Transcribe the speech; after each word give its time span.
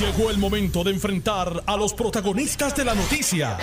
Llegó 0.00 0.28
el 0.28 0.36
momento 0.36 0.84
de 0.84 0.90
enfrentar 0.90 1.62
a 1.64 1.74
los 1.74 1.94
protagonistas 1.94 2.76
de 2.76 2.84
la 2.84 2.94
noticia. 2.94 3.56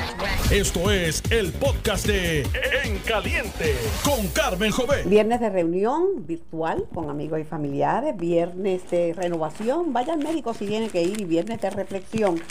Esto 0.51 0.89
es 0.89 1.21
el 1.29 1.53
podcast 1.53 2.07
de 2.07 2.41
En 2.83 2.97
Caliente 3.05 3.75
con 4.03 4.25
Carmen 4.29 4.71
Jové. 4.71 5.03
Viernes 5.03 5.39
de 5.39 5.51
reunión 5.51 6.25
virtual 6.25 6.85
con 6.91 7.11
amigos 7.11 7.39
y 7.39 7.43
familiares, 7.43 8.17
viernes 8.17 8.89
de 8.89 9.13
renovación, 9.13 9.93
vaya 9.93 10.13
al 10.13 10.23
médico 10.23 10.55
si 10.55 10.65
tiene 10.65 10.89
que 10.89 11.03
ir 11.03 11.21
y 11.21 11.25
viernes 11.25 11.61
de 11.61 11.69
reflexión. 11.69 12.41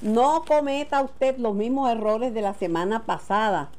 No 0.00 0.44
cometa 0.44 1.00
usted 1.00 1.38
los 1.38 1.54
mismos 1.54 1.88
errores 1.92 2.34
de 2.34 2.42
la 2.42 2.54
semana 2.54 3.06
pasada. 3.06 3.70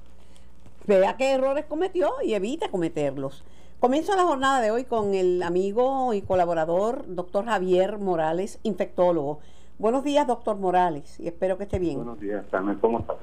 Vea 0.85 1.17
qué 1.17 1.31
errores 1.31 1.65
cometió 1.65 2.13
y 2.23 2.33
evite 2.33 2.69
cometerlos. 2.69 3.43
Comienzo 3.79 4.15
la 4.15 4.23
jornada 4.23 4.59
de 4.59 4.71
hoy 4.71 4.85
con 4.85 5.13
el 5.13 5.43
amigo 5.43 6.11
y 6.15 6.23
colaborador 6.23 7.05
doctor 7.07 7.45
Javier 7.45 7.99
Morales, 7.99 8.59
infectólogo. 8.63 9.39
Buenos 9.77 10.03
días, 10.03 10.25
doctor 10.25 10.57
Morales, 10.57 11.19
y 11.19 11.27
espero 11.27 11.59
que 11.59 11.65
esté 11.65 11.77
bien. 11.77 11.97
Buenos 11.97 12.19
días, 12.19 12.43
Carmen, 12.49 12.79
¿cómo 12.79 13.01
estás? 13.01 13.18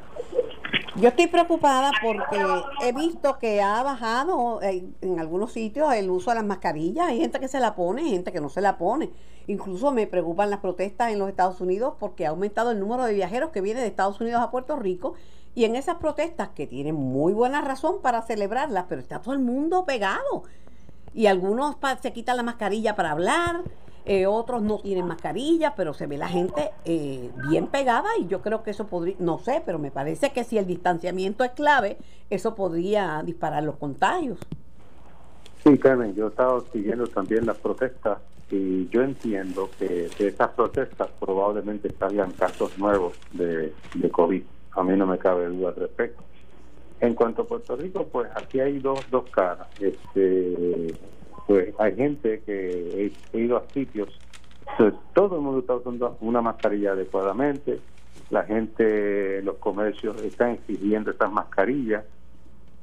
Yo 0.95 1.09
estoy 1.09 1.26
preocupada 1.26 1.90
porque 2.00 2.40
he 2.84 2.92
visto 2.92 3.36
que 3.40 3.62
ha 3.62 3.82
bajado 3.82 4.62
eh, 4.62 4.86
en 5.00 5.18
algunos 5.18 5.50
sitios 5.50 5.92
el 5.92 6.09
uso 6.09 6.30
de 6.30 6.36
las 6.36 6.45
mascarillas. 6.45 7.09
Hay 7.09 7.18
gente 7.18 7.40
que 7.40 7.48
se 7.48 7.59
la 7.59 7.74
pone, 7.74 8.04
gente 8.04 8.30
que 8.30 8.40
no 8.40 8.48
se 8.48 8.60
la 8.60 8.78
pone. 8.78 9.10
Incluso 9.48 9.90
me 9.90 10.06
preocupan 10.06 10.50
las 10.50 10.60
protestas 10.60 11.10
en 11.10 11.18
los 11.18 11.28
Estados 11.28 11.60
Unidos 11.60 11.95
porque 11.98 12.26
ha 12.26 12.30
aumentado 12.30 12.70
el 12.70 12.78
número 12.78 13.04
de 13.06 13.14
viajeros 13.14 13.50
que 13.50 13.60
vienen 13.60 13.82
de 13.82 13.88
Estados 13.88 14.20
Unidos 14.20 14.40
a 14.40 14.52
Puerto 14.52 14.76
Rico. 14.76 15.14
Y 15.54 15.64
en 15.64 15.76
esas 15.76 15.96
protestas, 15.96 16.48
que 16.50 16.66
tienen 16.66 16.96
muy 16.96 17.32
buena 17.32 17.60
razón 17.60 17.96
para 18.02 18.22
celebrarlas, 18.22 18.86
pero 18.88 19.00
está 19.00 19.20
todo 19.20 19.34
el 19.34 19.40
mundo 19.40 19.84
pegado. 19.84 20.45
Y 21.14 21.26
algunos 21.26 21.76
se 22.00 22.12
quitan 22.12 22.36
la 22.36 22.42
mascarilla 22.42 22.96
para 22.96 23.12
hablar, 23.12 23.62
eh, 24.06 24.26
otros 24.26 24.60
no 24.62 24.80
tienen 24.80 25.06
mascarilla, 25.06 25.74
pero 25.74 25.95
se 25.95 26.06
ve 26.06 26.18
la 26.18 26.28
gente 26.28 26.72
eh, 26.84 27.30
bien 27.48 27.68
pegada 27.68 28.09
y 28.20 28.26
yo 28.26 28.42
creo 28.42 28.62
que 28.62 28.72
eso 28.72 28.86
podría, 28.86 29.16
no 29.18 29.38
sé, 29.38 29.62
pero 29.64 29.79
me 29.79 29.90
parece 29.90 30.30
que 30.30 30.45
si 30.45 30.59
el 30.59 30.66
distanciamiento 30.66 31.42
es 31.42 31.52
clave, 31.52 31.96
eso 32.29 32.54
podría 32.54 33.23
disparar 33.24 33.62
los 33.62 33.76
contagios. 33.76 34.38
Sí, 35.62 35.79
Carmen, 35.79 36.14
yo 36.14 36.26
he 36.26 36.29
estado 36.29 36.66
siguiendo 36.70 37.07
también 37.07 37.46
las 37.46 37.57
protestas 37.57 38.18
y 38.51 38.88
yo 38.90 39.02
entiendo 39.02 39.70
que 39.79 40.10
de 40.18 40.29
esas 40.29 40.51
protestas 40.51 41.09
probablemente 41.18 41.90
salgan 41.98 42.32
casos 42.32 42.76
nuevos 42.76 43.16
de, 43.32 43.73
de 43.95 44.10
COVID. 44.10 44.42
A 44.74 44.82
mí 44.82 44.96
no 44.96 45.06
me 45.06 45.18
cabe 45.18 45.46
duda 45.46 45.68
al 45.68 45.76
respecto. 45.76 46.22
En 47.00 47.14
cuanto 47.14 47.42
a 47.42 47.46
Puerto 47.46 47.76
Rico, 47.76 48.06
pues 48.10 48.30
aquí 48.34 48.60
hay 48.60 48.78
dos, 48.78 49.00
dos 49.10 49.28
caras. 49.30 49.68
Este, 49.80 50.94
pues 51.46 51.74
hay 51.78 51.94
gente 51.94 52.42
que 52.44 53.12
he, 53.32 53.38
ido 53.38 53.56
a 53.56 53.68
sitios, 53.70 54.08
pues, 54.78 54.95
todo 55.12 55.36
el 55.36 55.42
mundo 55.42 55.60
está 55.60 55.74
usando 55.74 56.16
una 56.20 56.40
mascarilla 56.40 56.92
adecuadamente, 56.92 57.80
la 58.30 58.45
gente, 58.45 59.42
los 59.42 59.56
comercios 59.56 60.20
están 60.22 60.52
exigiendo 60.52 61.10
estas 61.10 61.30
mascarillas. 61.30 62.04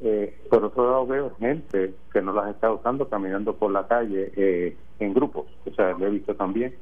Eh, 0.04 0.36
por 0.50 0.66
otro 0.66 0.90
lado 0.90 1.06
veo 1.06 1.36
gente 1.38 1.94
que 2.12 2.22
no 2.22 2.34
las 2.34 2.50
está 2.50 2.72
usando 2.72 3.08
caminando 3.08 3.56
por 3.56 3.72
la 3.72 3.86
calle 3.88 4.32
eh, 4.36 4.76
en 5.00 5.14
grupos, 5.14 5.46
o 5.66 5.74
sea, 5.74 5.92
lo 5.92 6.08
he 6.08 6.10
visto 6.10 6.36
también. 6.36 6.76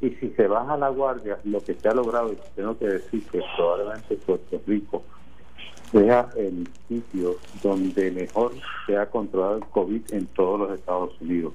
Y 0.00 0.10
si 0.10 0.30
se 0.30 0.46
baja 0.46 0.76
la 0.76 0.90
guardia, 0.90 1.38
lo 1.44 1.60
que 1.60 1.74
se 1.74 1.88
ha 1.88 1.94
logrado, 1.94 2.32
y 2.32 2.38
tengo 2.54 2.76
que 2.78 2.86
decir 2.86 3.26
que 3.28 3.42
probablemente 3.56 4.16
Puerto 4.16 4.60
Rico 4.66 5.02
sea 5.90 6.28
el 6.36 6.68
sitio 6.88 7.36
donde 7.62 8.10
mejor 8.10 8.52
se 8.86 8.96
ha 8.96 9.08
controlado 9.08 9.56
el 9.56 9.66
COVID 9.66 10.12
en 10.12 10.26
todos 10.26 10.60
los 10.60 10.78
Estados 10.78 11.18
Unidos. 11.20 11.54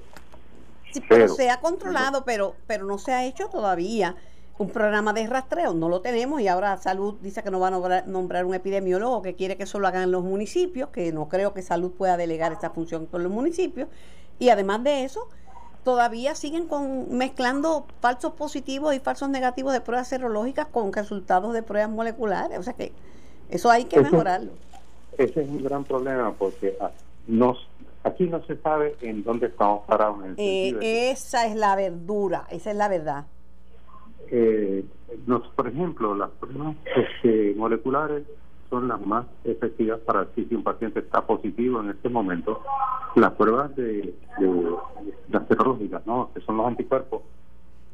Sí, 0.92 1.00
pero, 1.08 1.28
se 1.28 1.50
ha 1.50 1.60
controlado, 1.60 2.24
pero, 2.24 2.54
pero 2.66 2.84
no 2.84 2.98
se 2.98 3.12
ha 3.12 3.24
hecho 3.24 3.48
todavía 3.48 4.16
un 4.58 4.70
programa 4.70 5.12
de 5.12 5.26
rastreo. 5.26 5.74
No 5.74 5.88
lo 5.88 6.00
tenemos 6.00 6.40
y 6.40 6.48
ahora 6.48 6.76
Salud 6.76 7.14
dice 7.20 7.42
que 7.42 7.50
no 7.50 7.60
va 7.60 7.68
a 7.68 8.02
nombrar, 8.06 8.44
un 8.44 8.54
epidemiólogo 8.54 9.22
que 9.22 9.34
quiere 9.34 9.56
que 9.56 9.64
eso 9.64 9.78
lo 9.78 9.88
hagan 9.88 10.10
los 10.10 10.22
municipios, 10.22 10.90
que 10.90 11.12
no 11.12 11.28
creo 11.28 11.54
que 11.54 11.62
Salud 11.62 11.92
pueda 11.92 12.16
delegar 12.16 12.52
esa 12.52 12.70
función 12.70 13.06
con 13.06 13.22
los 13.22 13.32
municipios. 13.32 13.88
Y 14.38 14.50
además 14.50 14.82
de 14.84 15.04
eso, 15.04 15.28
todavía 15.84 16.34
siguen 16.34 16.66
con, 16.66 17.16
mezclando 17.16 17.86
falsos 18.00 18.32
positivos 18.34 18.94
y 18.94 19.00
falsos 19.00 19.28
negativos 19.28 19.72
de 19.72 19.80
pruebas 19.80 20.08
serológicas 20.08 20.66
con 20.68 20.92
resultados 20.92 21.52
de 21.52 21.62
pruebas 21.62 21.90
moleculares. 21.90 22.58
O 22.58 22.62
sea 22.62 22.74
que 22.74 22.92
eso 23.50 23.70
hay 23.70 23.84
que 23.84 24.00
mejorarlo. 24.00 24.52
Ese 25.18 25.42
es 25.42 25.48
un 25.48 25.62
gran 25.62 25.84
problema 25.84 26.32
porque 26.32 26.76
ah, 26.80 26.90
nos, 27.26 27.68
aquí 28.04 28.24
no 28.24 28.44
se 28.46 28.56
sabe 28.56 28.96
en 29.00 29.22
dónde 29.22 29.46
estamos 29.46 29.84
parados. 29.86 30.18
Eh, 30.36 31.10
esa 31.10 31.46
es 31.46 31.54
la 31.56 31.76
verdura, 31.76 32.46
esa 32.50 32.70
es 32.70 32.76
la 32.76 32.88
verdad. 32.88 33.26
Eh, 34.30 34.84
nos, 35.26 35.46
por 35.48 35.68
ejemplo, 35.68 36.14
las 36.14 36.30
pruebas 36.30 36.76
este, 36.96 37.54
moleculares 37.56 38.24
son 38.72 38.88
las 38.88 39.04
más 39.06 39.26
efectivas 39.44 40.00
para 40.00 40.26
si 40.34 40.48
un 40.54 40.62
paciente 40.62 41.00
está 41.00 41.26
positivo 41.26 41.80
en 41.80 41.90
este 41.90 42.08
momento. 42.08 42.62
Las 43.16 43.32
pruebas 43.32 43.76
de, 43.76 44.14
de 44.38 44.76
las 45.28 45.46
serológicas, 45.46 46.06
¿no? 46.06 46.30
que 46.32 46.40
son 46.40 46.56
los 46.56 46.66
anticuerpos, 46.66 47.20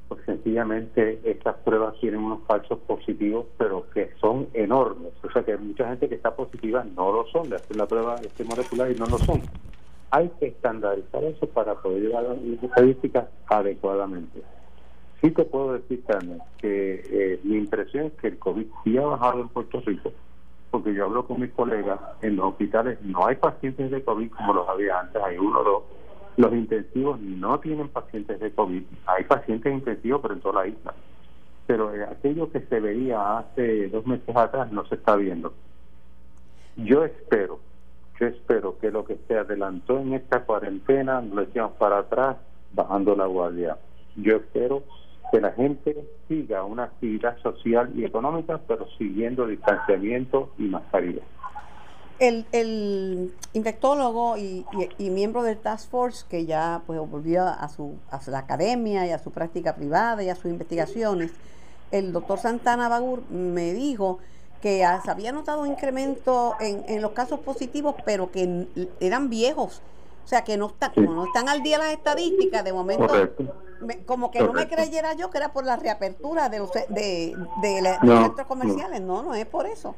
pues 0.07 0.25
sencillamente 0.25 1.21
estas 1.25 1.57
pruebas 1.57 1.95
tienen 2.01 2.21
unos 2.21 2.45
falsos 2.47 2.79
positivos, 2.87 3.47
pero 3.59 3.91
que 3.91 4.11
son 4.21 4.47
enormes. 4.55 5.13
O 5.25 5.33
sea 5.33 5.43
que 5.43 5.53
hay 5.53 5.59
mucha 5.59 5.89
gente 5.89 6.09
que 6.09 6.15
está 6.15 6.37
positiva 6.37 6.87
no 6.97 7.13
lo 7.13 7.27
son, 7.27 7.51
de 7.51 7.57
hacer 7.57 7.77
la 7.77 7.87
prueba 7.87 8.15
este 8.15 8.45
molecular 8.45 8.89
y 8.93 8.95
no 8.95 9.07
lo 9.07 9.19
son. 9.19 9.43
Hay 10.13 10.31
que 10.39 10.47
estandarizar 10.47 11.25
eso 11.25 11.49
para 11.49 11.75
poder 11.75 12.03
llevar 12.03 12.23
las 12.23 12.63
estadísticas 12.63 13.27
adecuadamente. 13.49 14.43
Sí 15.21 15.33
te 15.33 15.45
puedo 15.45 15.73
decir, 15.73 16.05
Carmen, 16.07 16.39
que 16.59 17.03
eh, 17.11 17.41
mi 17.43 17.57
impresión 17.57 18.07
es 18.07 18.13
que 18.13 18.29
el 18.29 18.39
COVID 18.39 18.67
sí 18.85 18.97
ha 18.97 19.03
bajado 19.03 19.41
en 19.41 19.49
Puerto 19.49 19.81
Rico, 19.85 20.13
porque 20.71 20.95
yo 20.95 21.07
hablo 21.07 21.27
con 21.27 21.41
mis 21.41 21.53
colegas, 21.53 21.99
en 22.23 22.37
los 22.37 22.47
hospitales 22.47 23.01
no 23.03 23.27
hay 23.27 23.37
pacientes 23.37 23.91
de 23.91 24.03
COVID 24.03 24.31
como 24.31 24.53
los 24.53 24.69
había 24.69 25.01
antes, 25.01 25.23
hay 25.23 25.39
uno 25.39 25.61
o 25.61 25.65
dos 25.65 25.83
los 26.39 26.53
intensivos 26.53 27.19
no 27.21 27.59
tienen 27.59 27.89
pacientes 27.89 28.39
de 28.39 28.53
COVID. 28.53 28.85
Hay 29.07 29.25
pacientes 29.25 29.73
intensivos, 29.73 30.21
pero 30.23 30.35
en 30.35 30.41
toda 30.41 30.63
la 30.63 30.69
isla. 30.69 30.95
Pero 31.67 31.93
eh, 31.93 32.05
aquello 32.05 32.51
que 32.53 32.61
se 32.61 32.79
veía 32.79 33.39
hace 33.39 33.89
dos 33.89 34.07
meses 34.07 34.35
atrás 34.37 34.71
no 34.71 34.87
se 34.87 34.95
está 34.95 35.17
viendo. 35.17 35.53
Yo 36.77 37.05
espero, 37.05 37.59
yo 38.21 38.29
espero 38.29 38.79
que 38.79 38.93
lo 38.93 39.05
que 39.05 39.19
se 39.27 39.37
adelantó 39.37 39.99
en 39.99 40.15
esta 40.15 40.45
cuarentena 40.45 41.21
lo 41.21 41.43
echamos 41.43 41.73
para 41.73 41.99
atrás 41.99 42.37
bajando 42.73 43.17
la 43.17 43.27
guardia. 43.27 43.77
Yo 44.15 44.37
espero 44.37 44.85
que 45.31 45.41
la 45.41 45.53
gente 45.53 46.05
siga 46.29 46.65
una 46.65 46.85
actividad 46.85 47.37
social 47.43 47.91
y 47.95 48.05
económica, 48.05 48.61
pero 48.67 48.87
siguiendo 48.99 49.47
distanciamiento 49.47 50.51
y 50.59 50.63
mascarilla 50.63 51.23
el, 52.19 52.47
el 52.53 53.33
infectólogo 53.53 54.37
y, 54.37 54.65
miembro 54.99 55.43
del 55.43 55.59
Task 55.59 55.91
Force, 55.91 56.25
que 56.29 56.47
ya 56.47 56.83
pues 56.87 56.99
volvió 56.99 57.45
a 57.45 57.69
su, 57.69 57.97
a 58.11 58.21
la 58.31 58.41
academia 58.41 59.07
y 59.07 59.11
a 59.11 59.19
su 59.19 59.31
práctica 59.31 59.75
privada 59.77 60.23
y 60.23 60.29
a 60.29 60.35
sus 60.35 60.47
investigaciones, 60.47 61.33
el 61.91 62.13
doctor 62.13 62.39
Santana 62.39 62.89
Bagur 62.89 63.23
me 63.31 63.73
dijo 63.73 64.19
que 64.61 64.85
se 65.05 65.11
había 65.11 65.33
notado 65.33 65.63
un 65.63 65.69
incremento 65.69 66.57
en, 66.61 66.85
en 66.89 67.01
los 67.01 67.13
casos 67.13 67.41
positivos, 67.41 67.95
pero 68.05 68.31
que 68.33 68.67
eran 69.01 69.31
viejos. 69.31 69.83
O 70.29 70.31
sea, 70.31 70.45
que 70.45 70.59
no, 70.59 70.67
está, 70.67 70.93
como 70.93 71.15
no 71.15 71.25
están 71.25 71.49
al 71.49 71.63
día 71.63 71.79
las 71.79 71.91
estadísticas, 71.91 72.63
de 72.63 72.71
momento, 72.71 73.07
como 74.05 74.31
que 74.31 74.43
no 74.43 74.53
me 74.53 74.69
creyera 74.69 75.15
yo 75.15 75.31
que 75.31 75.39
era 75.39 75.55
por 75.55 75.65
la 75.65 75.77
reapertura 75.77 76.51
de 76.51 76.59
los, 76.59 76.71
de, 76.71 77.35
de, 77.63 77.99
los 78.03 78.21
centros 78.25 78.47
comerciales. 78.47 79.01
no, 79.01 79.23
no 79.23 79.35
es 79.35 79.47
por 79.47 79.65
eso. 79.65 79.95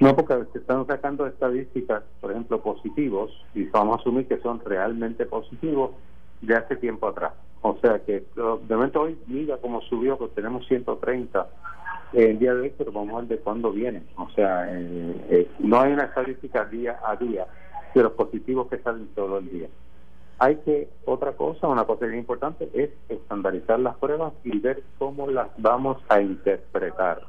No, 0.00 0.16
porque 0.16 0.58
están 0.58 0.84
sacando 0.88 1.28
estadísticas, 1.28 2.02
por 2.20 2.32
ejemplo, 2.32 2.60
positivos, 2.60 3.30
y 3.54 3.66
vamos 3.66 3.98
a 3.98 4.00
asumir 4.00 4.26
que 4.26 4.38
son 4.38 4.60
realmente 4.64 5.26
positivos 5.26 5.92
de 6.40 6.56
hace 6.56 6.74
tiempo 6.74 7.06
atrás. 7.06 7.32
O 7.60 7.76
sea 7.80 8.00
que 8.00 8.24
de 8.34 8.74
momento 8.74 9.02
hoy, 9.02 9.16
mira 9.28 9.58
cómo 9.58 9.80
subió, 9.82 10.18
que 10.18 10.26
tenemos 10.34 10.66
130 10.66 11.46
el 12.14 12.36
día 12.40 12.52
de 12.52 12.62
hoy, 12.62 12.74
pero 12.76 12.90
vamos 12.90 13.14
a 13.14 13.18
ver 13.18 13.28
de 13.28 13.38
cuándo 13.38 13.70
vienen. 13.70 14.08
O 14.16 14.28
sea, 14.30 14.66
eh, 14.68 15.24
eh, 15.30 15.50
no 15.60 15.80
hay 15.80 15.92
una 15.92 16.06
estadística 16.06 16.64
día 16.64 16.98
a 17.06 17.14
día 17.14 17.46
de 17.94 18.02
los 18.02 18.12
positivos 18.12 18.68
que 18.68 18.78
salen 18.78 19.08
todo 19.14 19.38
el 19.38 19.50
día. 19.50 19.68
Hay 20.38 20.56
que, 20.56 20.88
otra 21.04 21.32
cosa, 21.32 21.68
una 21.68 21.84
cosa 21.84 22.06
bien 22.06 22.18
importante, 22.18 22.68
es 22.74 22.90
estandarizar 23.08 23.78
las 23.78 23.96
pruebas 23.96 24.32
y 24.44 24.58
ver 24.58 24.82
cómo 24.98 25.30
las 25.30 25.48
vamos 25.58 25.98
a 26.08 26.20
interpretar. 26.20 27.22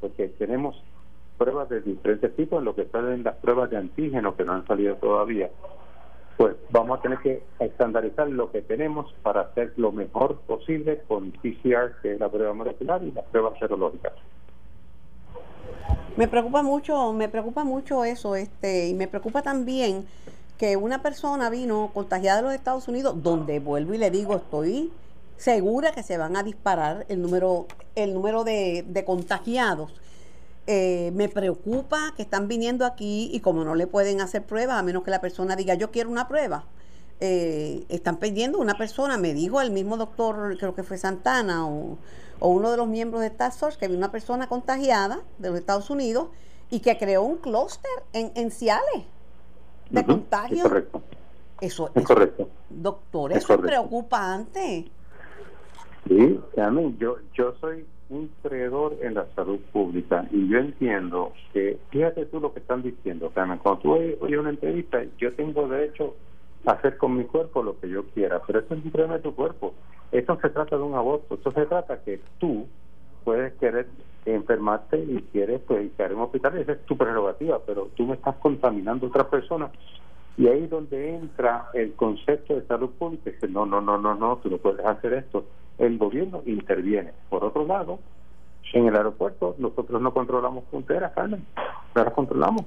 Porque 0.00 0.28
tenemos 0.28 0.82
pruebas 1.36 1.68
de 1.68 1.82
diferentes 1.82 2.34
tipos, 2.34 2.62
lo 2.62 2.74
que 2.74 2.86
salen 2.86 3.24
las 3.24 3.36
pruebas 3.36 3.70
de 3.70 3.76
antígeno 3.76 4.36
que 4.36 4.44
no 4.44 4.54
han 4.54 4.66
salido 4.66 4.94
todavía, 4.96 5.50
pues 6.36 6.56
vamos 6.70 6.98
a 6.98 7.02
tener 7.02 7.18
que 7.18 7.42
estandarizar 7.58 8.28
lo 8.28 8.50
que 8.50 8.62
tenemos 8.62 9.12
para 9.22 9.42
hacer 9.42 9.72
lo 9.76 9.92
mejor 9.92 10.36
posible 10.46 11.02
con 11.08 11.32
PCR, 11.32 12.00
que 12.02 12.12
es 12.12 12.20
la 12.20 12.28
prueba 12.28 12.52
molecular, 12.52 13.02
y 13.02 13.10
las 13.12 13.24
pruebas 13.26 13.58
serológicas. 13.58 14.12
Me 16.16 16.28
preocupa 16.28 16.62
mucho, 16.62 17.12
me 17.12 17.28
preocupa 17.28 17.62
mucho 17.64 18.04
eso, 18.04 18.36
este, 18.36 18.88
y 18.88 18.94
me 18.94 19.06
preocupa 19.06 19.42
también 19.42 20.06
que 20.56 20.76
una 20.78 21.02
persona 21.02 21.50
vino 21.50 21.90
contagiada 21.92 22.38
de 22.38 22.42
los 22.44 22.54
Estados 22.54 22.88
Unidos, 22.88 23.22
donde 23.22 23.60
vuelvo 23.60 23.92
y 23.92 23.98
le 23.98 24.10
digo, 24.10 24.36
estoy 24.36 24.90
segura 25.36 25.92
que 25.92 26.02
se 26.02 26.16
van 26.16 26.36
a 26.36 26.42
disparar 26.42 27.04
el 27.10 27.20
número, 27.20 27.66
el 27.94 28.14
número 28.14 28.44
de, 28.44 28.84
de 28.88 29.04
contagiados. 29.04 29.92
Eh, 30.66 31.12
me 31.14 31.28
preocupa 31.28 32.14
que 32.16 32.22
están 32.22 32.48
viniendo 32.48 32.86
aquí 32.86 33.30
y 33.32 33.40
como 33.40 33.62
no 33.64 33.74
le 33.74 33.86
pueden 33.86 34.22
hacer 34.22 34.42
pruebas, 34.42 34.78
a 34.78 34.82
menos 34.82 35.04
que 35.04 35.10
la 35.10 35.20
persona 35.20 35.54
diga 35.54 35.74
yo 35.74 35.90
quiero 35.90 36.10
una 36.10 36.26
prueba, 36.28 36.64
eh, 37.20 37.84
están 37.88 38.16
pidiendo 38.16 38.58
una 38.58 38.74
persona, 38.74 39.16
me 39.16 39.32
dijo 39.32 39.60
el 39.60 39.70
mismo 39.70 39.96
doctor, 39.96 40.56
creo 40.58 40.74
que 40.74 40.82
fue 40.82 40.98
Santana 40.98 41.68
o, 41.68 41.98
uno 42.40 42.70
de 42.70 42.76
los 42.76 42.88
miembros 42.88 43.22
de 43.22 43.30
Task 43.30 43.60
Force, 43.60 43.78
que 43.78 43.86
había 43.86 43.96
una 43.96 44.12
persona 44.12 44.48
contagiada 44.48 45.20
de 45.38 45.48
los 45.50 45.58
Estados 45.58 45.90
Unidos 45.90 46.28
y 46.70 46.80
que 46.80 46.98
creó 46.98 47.22
un 47.22 47.38
clúster 47.38 47.90
en, 48.12 48.32
en 48.34 48.50
Ciales 48.50 49.04
de 49.90 50.04
contagio. 50.04 50.62
correcto. 50.62 51.02
Eso 51.60 51.90
es 51.94 52.04
correcto. 52.04 52.48
Doctor, 52.68 53.32
eso 53.32 53.54
es 53.54 53.60
preocupante. 53.60 54.90
Sí, 56.06 56.40
yo, 56.98 57.16
yo 57.34 57.54
soy 57.60 57.86
un 58.10 58.30
creador 58.42 58.96
en 59.00 59.14
la 59.14 59.26
salud 59.34 59.58
pública 59.72 60.28
y 60.30 60.48
yo 60.48 60.58
entiendo 60.58 61.32
que, 61.52 61.78
fíjate 61.90 62.26
tú 62.26 62.40
lo 62.40 62.52
que 62.52 62.60
están 62.60 62.82
diciendo, 62.82 63.30
Carmen, 63.34 63.58
cuando 63.58 63.80
tú 63.80 63.92
oyes 63.94 64.38
una 64.38 64.50
entrevista, 64.50 65.02
yo 65.18 65.34
tengo 65.34 65.66
derecho 65.66 66.14
a 66.66 66.72
hacer 66.72 66.96
con 66.98 67.16
mi 67.16 67.24
cuerpo 67.24 67.62
lo 67.62 67.78
que 67.80 67.88
yo 67.88 68.04
quiera, 68.10 68.40
pero 68.46 68.60
eso 68.60 68.74
es 68.74 68.84
un 68.84 68.90
problema 68.90 69.14
de 69.14 69.22
tu 69.22 69.34
cuerpo. 69.34 69.74
Esto 70.12 70.38
se 70.40 70.50
trata 70.50 70.76
de 70.76 70.82
un 70.82 70.94
aborto, 70.94 71.34
esto 71.34 71.50
se 71.52 71.66
trata 71.66 72.02
que 72.02 72.20
tú 72.38 72.66
puedes 73.24 73.52
querer 73.54 73.88
enfermarte 74.24 74.98
y 74.98 75.22
quieres 75.32 75.60
pues 75.66 75.90
quedar 75.96 76.12
en 76.12 76.18
un 76.18 76.24
hospital, 76.24 76.58
esa 76.58 76.72
es 76.72 76.84
tu 76.86 76.96
prerrogativa, 76.96 77.60
pero 77.64 77.88
tú 77.94 78.06
me 78.06 78.14
estás 78.14 78.36
contaminando 78.36 79.06
a 79.06 79.08
otras 79.08 79.26
personas 79.26 79.70
y 80.36 80.48
ahí 80.48 80.64
es 80.64 80.70
donde 80.70 81.14
entra 81.14 81.68
el 81.72 81.94
concepto 81.94 82.54
de 82.54 82.66
salud 82.66 82.90
pública, 82.90 83.30
no, 83.48 83.64
no, 83.64 83.80
no, 83.80 83.96
no, 83.96 84.14
no, 84.14 84.36
tú 84.36 84.50
no 84.50 84.58
puedes 84.58 84.84
hacer 84.84 85.14
esto. 85.14 85.46
El 85.78 85.96
gobierno 85.96 86.42
interviene. 86.44 87.12
Por 87.30 87.44
otro 87.44 87.66
lado, 87.66 87.98
en 88.72 88.86
el 88.86 88.96
aeropuerto 88.96 89.54
nosotros 89.58 90.00
no 90.00 90.12
controlamos 90.12 90.64
fronteras, 90.70 91.12
Carmen, 91.12 91.44
no 91.94 92.04
las 92.04 92.12
controlamos. 92.12 92.66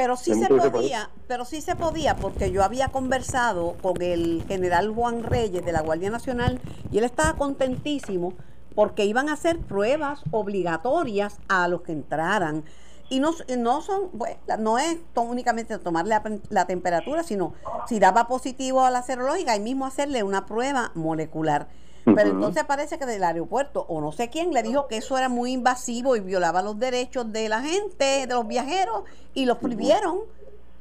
Pero 0.00 0.16
sí 0.16 0.34
se 0.34 0.48
podía, 0.48 1.10
pero 1.28 1.44
sí 1.44 1.60
se 1.60 1.76
podía, 1.76 2.16
porque 2.16 2.50
yo 2.50 2.64
había 2.64 2.88
conversado 2.88 3.76
con 3.82 4.00
el 4.00 4.42
general 4.48 4.90
Juan 4.94 5.22
Reyes 5.22 5.62
de 5.62 5.72
la 5.72 5.82
Guardia 5.82 6.08
Nacional 6.08 6.58
y 6.90 6.96
él 6.96 7.04
estaba 7.04 7.34
contentísimo 7.34 8.32
porque 8.74 9.04
iban 9.04 9.28
a 9.28 9.34
hacer 9.34 9.58
pruebas 9.58 10.22
obligatorias 10.30 11.36
a 11.48 11.68
los 11.68 11.82
que 11.82 11.92
entraran 11.92 12.64
y 13.10 13.20
no, 13.20 13.32
no 13.58 13.82
son, 13.82 14.10
no 14.58 14.78
es 14.78 14.96
únicamente 15.16 15.76
tomar 15.78 16.06
la, 16.06 16.64
temperatura, 16.66 17.22
sino 17.22 17.52
si 17.86 17.98
daba 17.98 18.26
positivo 18.26 18.84
a 18.84 18.90
la 18.90 19.02
serológica, 19.02 19.52
ahí 19.52 19.60
mismo 19.60 19.84
hacerle 19.84 20.22
una 20.22 20.46
prueba 20.46 20.92
molecular. 20.94 21.68
Pero 22.04 22.30
entonces 22.30 22.64
parece 22.64 22.98
que 22.98 23.06
del 23.06 23.22
aeropuerto, 23.24 23.84
o 23.88 24.00
no 24.00 24.12
sé 24.12 24.30
quién, 24.30 24.52
le 24.52 24.62
dijo 24.62 24.88
que 24.88 24.96
eso 24.96 25.18
era 25.18 25.28
muy 25.28 25.52
invasivo 25.52 26.16
y 26.16 26.20
violaba 26.20 26.62
los 26.62 26.78
derechos 26.78 27.30
de 27.32 27.48
la 27.48 27.60
gente, 27.60 28.26
de 28.26 28.34
los 28.34 28.46
viajeros, 28.46 29.04
y 29.34 29.46
los 29.46 29.58
prohibieron. 29.58 30.20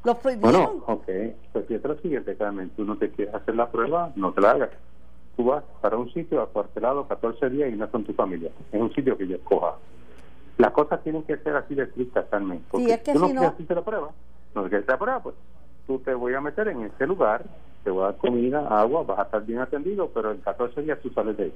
Los 0.03 0.17
prohibieron. 0.17 0.51
Bueno, 0.51 0.83
ok. 0.87 1.05
Pues 1.51 1.65
fíjate 1.67 1.87
lo 1.87 1.99
siguiente, 1.99 2.35
Carmen, 2.35 2.69
tú 2.71 2.85
no 2.85 2.97
te 2.97 3.11
quieres 3.11 3.35
hacer 3.35 3.55
la 3.55 3.69
prueba, 3.69 4.11
no 4.15 4.31
te 4.33 4.41
la 4.41 4.51
hagas. 4.51 4.69
Tú 5.35 5.45
vas 5.45 5.63
para 5.81 5.97
un 5.97 6.11
sitio 6.13 6.41
acuartelado 6.41 7.07
14 7.07 7.49
días 7.49 7.69
y 7.71 7.75
no 7.75 7.89
con 7.89 8.03
tu 8.03 8.13
familia. 8.13 8.51
Es 8.71 8.81
un 8.81 8.93
sitio 8.93 9.17
que 9.17 9.27
yo 9.27 9.35
escoja. 9.35 9.75
Las 10.57 10.71
cosas 10.71 11.01
tienen 11.03 11.23
que 11.23 11.37
ser 11.37 11.55
así 11.55 11.75
de 11.75 11.83
estrictas, 11.83 12.25
Carmen. 12.29 12.63
Porque 12.69 12.85
sí, 12.87 12.91
es 12.91 13.01
que 13.01 13.13
tú 13.13 13.19
no 13.19 13.27
si 13.27 13.33
no... 13.33 13.75
la 13.75 13.81
prueba. 13.81 14.09
No 14.55 14.63
quieres 14.63 14.87
la 14.87 14.97
prueba, 14.97 15.21
pues 15.21 15.35
tú 15.89 15.99
te 15.99 16.13
voy 16.13 16.33
a 16.33 16.41
meter 16.41 16.67
en 16.67 16.83
ese 16.83 17.07
lugar, 17.07 17.43
te 17.83 17.91
voy 17.91 18.03
a 18.03 18.05
dar 18.07 18.17
comida, 18.17 18.67
agua, 18.67 19.03
vas 19.03 19.19
a 19.19 19.23
estar 19.23 19.45
bien 19.45 19.59
atendido, 19.59 20.09
pero 20.13 20.31
en 20.31 20.39
14 20.39 20.81
días 20.81 20.99
tú 21.01 21.09
sales 21.09 21.37
de 21.37 21.43
ahí. 21.45 21.53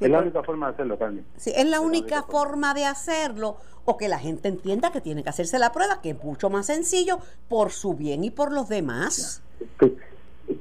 es 0.00 0.10
la 0.10 0.20
única 0.20 0.42
forma 0.42 0.66
de 0.66 0.72
hacerlo, 0.74 0.98
Carmen. 0.98 1.24
Sí, 1.36 1.52
es 1.54 1.66
la 1.66 1.80
única 1.80 2.22
forma 2.22 2.74
de 2.74 2.86
hacerlo 2.86 3.56
o 3.84 3.96
que 3.96 4.08
la 4.08 4.18
gente 4.18 4.48
entienda 4.48 4.92
que 4.92 5.00
tiene 5.00 5.22
que 5.22 5.30
hacerse 5.30 5.58
la 5.58 5.72
prueba, 5.72 6.00
que 6.00 6.10
es 6.10 6.24
mucho 6.24 6.50
más 6.50 6.66
sencillo 6.66 7.18
por 7.48 7.70
su 7.70 7.94
bien 7.94 8.24
y 8.24 8.30
por 8.30 8.52
los 8.52 8.68
demás. 8.68 9.42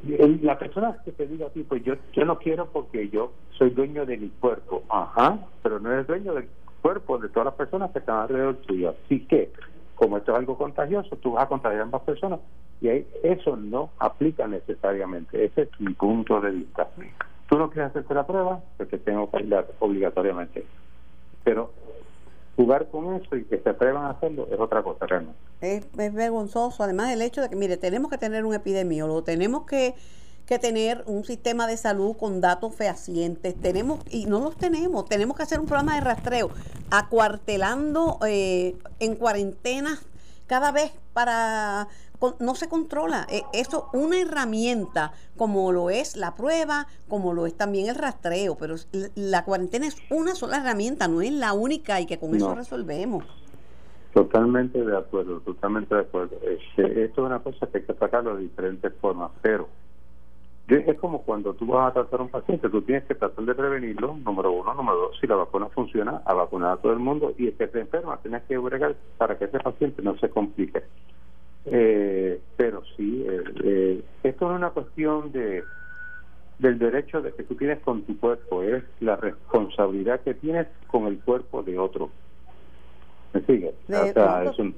La 0.07 0.57
persona 0.59 0.97
que 1.03 1.11
te 1.11 1.27
diga 1.27 1.47
a 1.47 1.49
ti, 1.49 1.63
pues 1.63 1.83
yo, 1.83 1.95
yo 2.13 2.25
no 2.25 2.37
quiero 2.37 2.67
porque 2.67 3.09
yo 3.09 3.31
soy 3.57 3.71
dueño 3.71 4.05
de 4.05 4.17
mi 4.17 4.29
cuerpo. 4.29 4.83
Ajá, 4.89 5.39
pero 5.63 5.79
no 5.79 5.91
eres 5.91 6.07
dueño 6.07 6.33
del 6.33 6.47
cuerpo 6.81 7.17
de 7.17 7.29
todas 7.29 7.45
las 7.45 7.55
personas 7.55 7.91
que 7.91 7.99
están 7.99 8.17
alrededor 8.17 8.57
tuyo. 8.57 8.95
Así 9.05 9.25
que, 9.25 9.51
como 9.99 10.15
esto 10.15 10.31
es 10.31 10.37
algo 10.37 10.57
contagioso, 10.57 11.17
tú 11.17 11.33
vas 11.33 11.43
a 11.43 11.47
contagiar 11.47 11.81
a 11.81 11.83
ambas 11.83 12.03
personas 12.03 12.39
y 12.79 12.87
ahí 12.87 13.07
eso 13.21 13.57
no 13.57 13.89
aplica 13.99 14.47
necesariamente. 14.47 15.43
Ese 15.43 15.63
es 15.63 15.69
mi 15.79 15.93
punto 15.93 16.39
de 16.39 16.51
vista. 16.51 16.87
Tú 17.49 17.57
no 17.57 17.69
quieres 17.69 17.89
hacerte 17.89 18.13
la 18.13 18.25
prueba, 18.25 18.61
porque 18.77 18.97
tengo 18.97 19.29
que 19.29 19.43
ir 19.43 19.53
obligatoriamente. 19.79 20.65
Pero 21.43 21.73
jugar 22.55 22.87
con 22.87 23.13
eso 23.15 23.35
y 23.35 23.43
que 23.43 23.57
se 23.57 23.69
atrevan 23.69 24.05
a 24.05 24.11
hacerlo 24.11 24.47
es 24.49 24.57
otra 24.57 24.81
cosa 24.83 25.05
realmente. 25.05 25.37
Es, 25.59 25.85
es 25.97 26.13
vergonzoso, 26.13 26.81
además 26.81 27.11
el 27.11 27.21
hecho 27.21 27.41
de 27.41 27.49
que, 27.49 27.57
mire, 27.57 27.75
tenemos 27.75 28.09
que 28.09 28.17
tener 28.17 28.45
un 28.45 28.53
epidemiólogo, 28.53 29.23
tenemos 29.23 29.65
que 29.65 29.95
que 30.49 30.57
tener 30.57 31.03
un 31.05 31.23
sistema 31.25 31.67
de 31.67 31.77
salud 31.77 32.17
con 32.17 32.41
datos 32.41 32.75
fehacientes. 32.75 33.53
Tenemos, 33.61 33.99
y 34.09 34.25
no 34.25 34.39
los 34.39 34.57
tenemos, 34.57 35.05
tenemos 35.05 35.37
que 35.37 35.43
hacer 35.43 35.59
un 35.59 35.67
programa 35.67 35.93
de 35.93 36.01
rastreo, 36.01 36.49
acuartelando 36.89 38.17
eh, 38.27 38.75
en 38.99 39.15
cuarentena 39.15 39.99
cada 40.47 40.71
vez 40.71 40.91
para 41.13 41.87
no 42.39 42.55
se 42.55 42.67
controla. 42.67 43.27
E, 43.29 43.43
eso 43.53 43.91
una 43.93 44.19
herramienta 44.19 45.11
como 45.37 45.71
lo 45.71 45.91
es 45.91 46.17
la 46.17 46.33
prueba, 46.33 46.87
como 47.07 47.31
lo 47.35 47.45
es 47.45 47.53
también 47.53 47.87
el 47.87 47.93
rastreo, 47.93 48.57
pero 48.57 48.73
la 49.13 49.45
cuarentena 49.45 49.85
es 49.85 49.97
una 50.09 50.33
sola 50.33 50.57
herramienta, 50.57 51.07
no 51.07 51.21
es 51.21 51.31
la 51.31 51.53
única 51.53 52.01
y 52.01 52.07
que 52.07 52.17
con 52.17 52.33
eso 52.33 52.55
resolvemos. 52.55 53.23
Totalmente 54.15 54.83
de 54.83 54.97
acuerdo, 54.97 55.41
totalmente 55.41 55.93
de 55.93 56.01
acuerdo. 56.01 56.37
Este, 56.41 57.03
esto 57.03 57.21
es 57.21 57.27
una 57.27 57.37
cosa 57.37 57.67
que 57.67 57.77
hay 57.77 57.83
que 57.83 57.93
sacarlo 57.93 58.35
de 58.35 58.41
diferentes 58.41 58.91
formas, 58.99 59.29
pero 59.43 59.69
es 60.69 60.99
como 60.99 61.23
cuando 61.23 61.53
tú 61.53 61.65
vas 61.67 61.89
a 61.89 61.93
tratar 61.93 62.19
a 62.19 62.23
un 62.23 62.29
paciente, 62.29 62.69
tú 62.69 62.81
tienes 62.81 63.03
que 63.05 63.15
tratar 63.15 63.43
de 63.43 63.55
prevenirlo, 63.55 64.17
número 64.23 64.51
uno, 64.51 64.73
número 64.73 64.97
dos, 64.97 65.17
si 65.19 65.27
la 65.27 65.35
vacuna 65.35 65.67
funciona, 65.67 66.21
a 66.25 66.33
vacunar 66.33 66.71
a 66.71 66.77
todo 66.77 66.93
el 66.93 66.99
mundo 66.99 67.33
y 67.37 67.47
el 67.47 67.53
que 67.53 67.67
se 67.67 67.79
enferma 67.79 68.17
tienes 68.21 68.43
que 68.43 68.57
bregar 68.57 68.95
para 69.17 69.37
que 69.37 69.45
ese 69.45 69.59
paciente 69.59 70.01
no 70.01 70.17
se 70.17 70.29
complique. 70.29 70.83
Eh, 71.65 72.39
pero 72.55 72.83
sí, 72.95 73.25
eh, 73.27 73.43
eh, 73.63 74.03
esto 74.23 74.49
es 74.49 74.57
una 74.57 74.69
cuestión 74.69 75.31
de 75.31 75.65
del 76.59 76.77
derecho 76.77 77.21
de 77.21 77.31
que 77.33 77.43
tú 77.43 77.55
tienes 77.55 77.79
con 77.79 78.03
tu 78.03 78.19
cuerpo, 78.19 78.61
es 78.63 78.83
la 78.99 79.15
responsabilidad 79.15 80.19
que 80.21 80.33
tienes 80.33 80.67
con 80.87 81.07
el 81.07 81.17
cuerpo 81.19 81.63
de 81.63 81.79
otro. 81.79 82.09
¿Me 83.33 83.41
sigue? 83.41 83.73
o 83.87 84.13
sea, 84.13 84.43
es 84.43 84.59
un, 84.59 84.75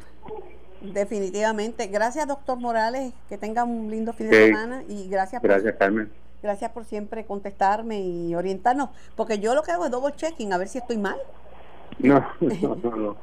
Definitivamente. 0.82 1.88
Gracias, 1.88 2.28
doctor 2.28 2.60
Morales. 2.60 3.14
Que 3.30 3.38
tenga 3.38 3.64
un 3.64 3.90
lindo 3.90 4.14
fin 4.14 4.30
de 4.30 4.48
semana 4.48 4.84
y 4.88 5.08
gracias, 5.10 5.42
gracias 5.42 5.76
Carmen. 5.78 6.12
Gracias 6.42 6.72
por 6.72 6.86
siempre 6.86 7.26
contestarme 7.26 8.02
y 8.02 8.34
orientarnos, 8.34 8.90
porque 9.16 9.38
yo 9.38 9.54
lo 9.54 9.62
que 9.62 9.72
hago 9.72 9.86
es 9.86 9.92
double 9.92 10.16
checking, 10.16 10.52
a 10.54 10.58
ver 10.58 10.68
si 10.68 10.80
estoy 10.80 10.98
mal. 10.98 11.18
No, 12.00 12.26
no, 12.40 12.76
no. 12.96 13.18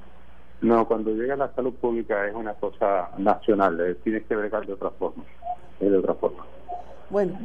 no. 0.61 0.87
cuando 0.87 1.11
llega 1.11 1.35
la 1.35 1.53
salud 1.53 1.75
pública 1.75 2.29
es 2.29 2.35
una 2.35 2.55
cosa 2.55 3.11
nacional, 3.19 3.81
eh, 3.81 3.97
tienes 4.05 4.25
que 4.25 4.37
bregar 4.37 4.65
de 4.67 4.75
otra 4.75 4.91
forma. 4.91 5.25
De 5.81 5.97
otra 5.97 6.15
forma. 6.15 6.47
Bueno, 7.11 7.39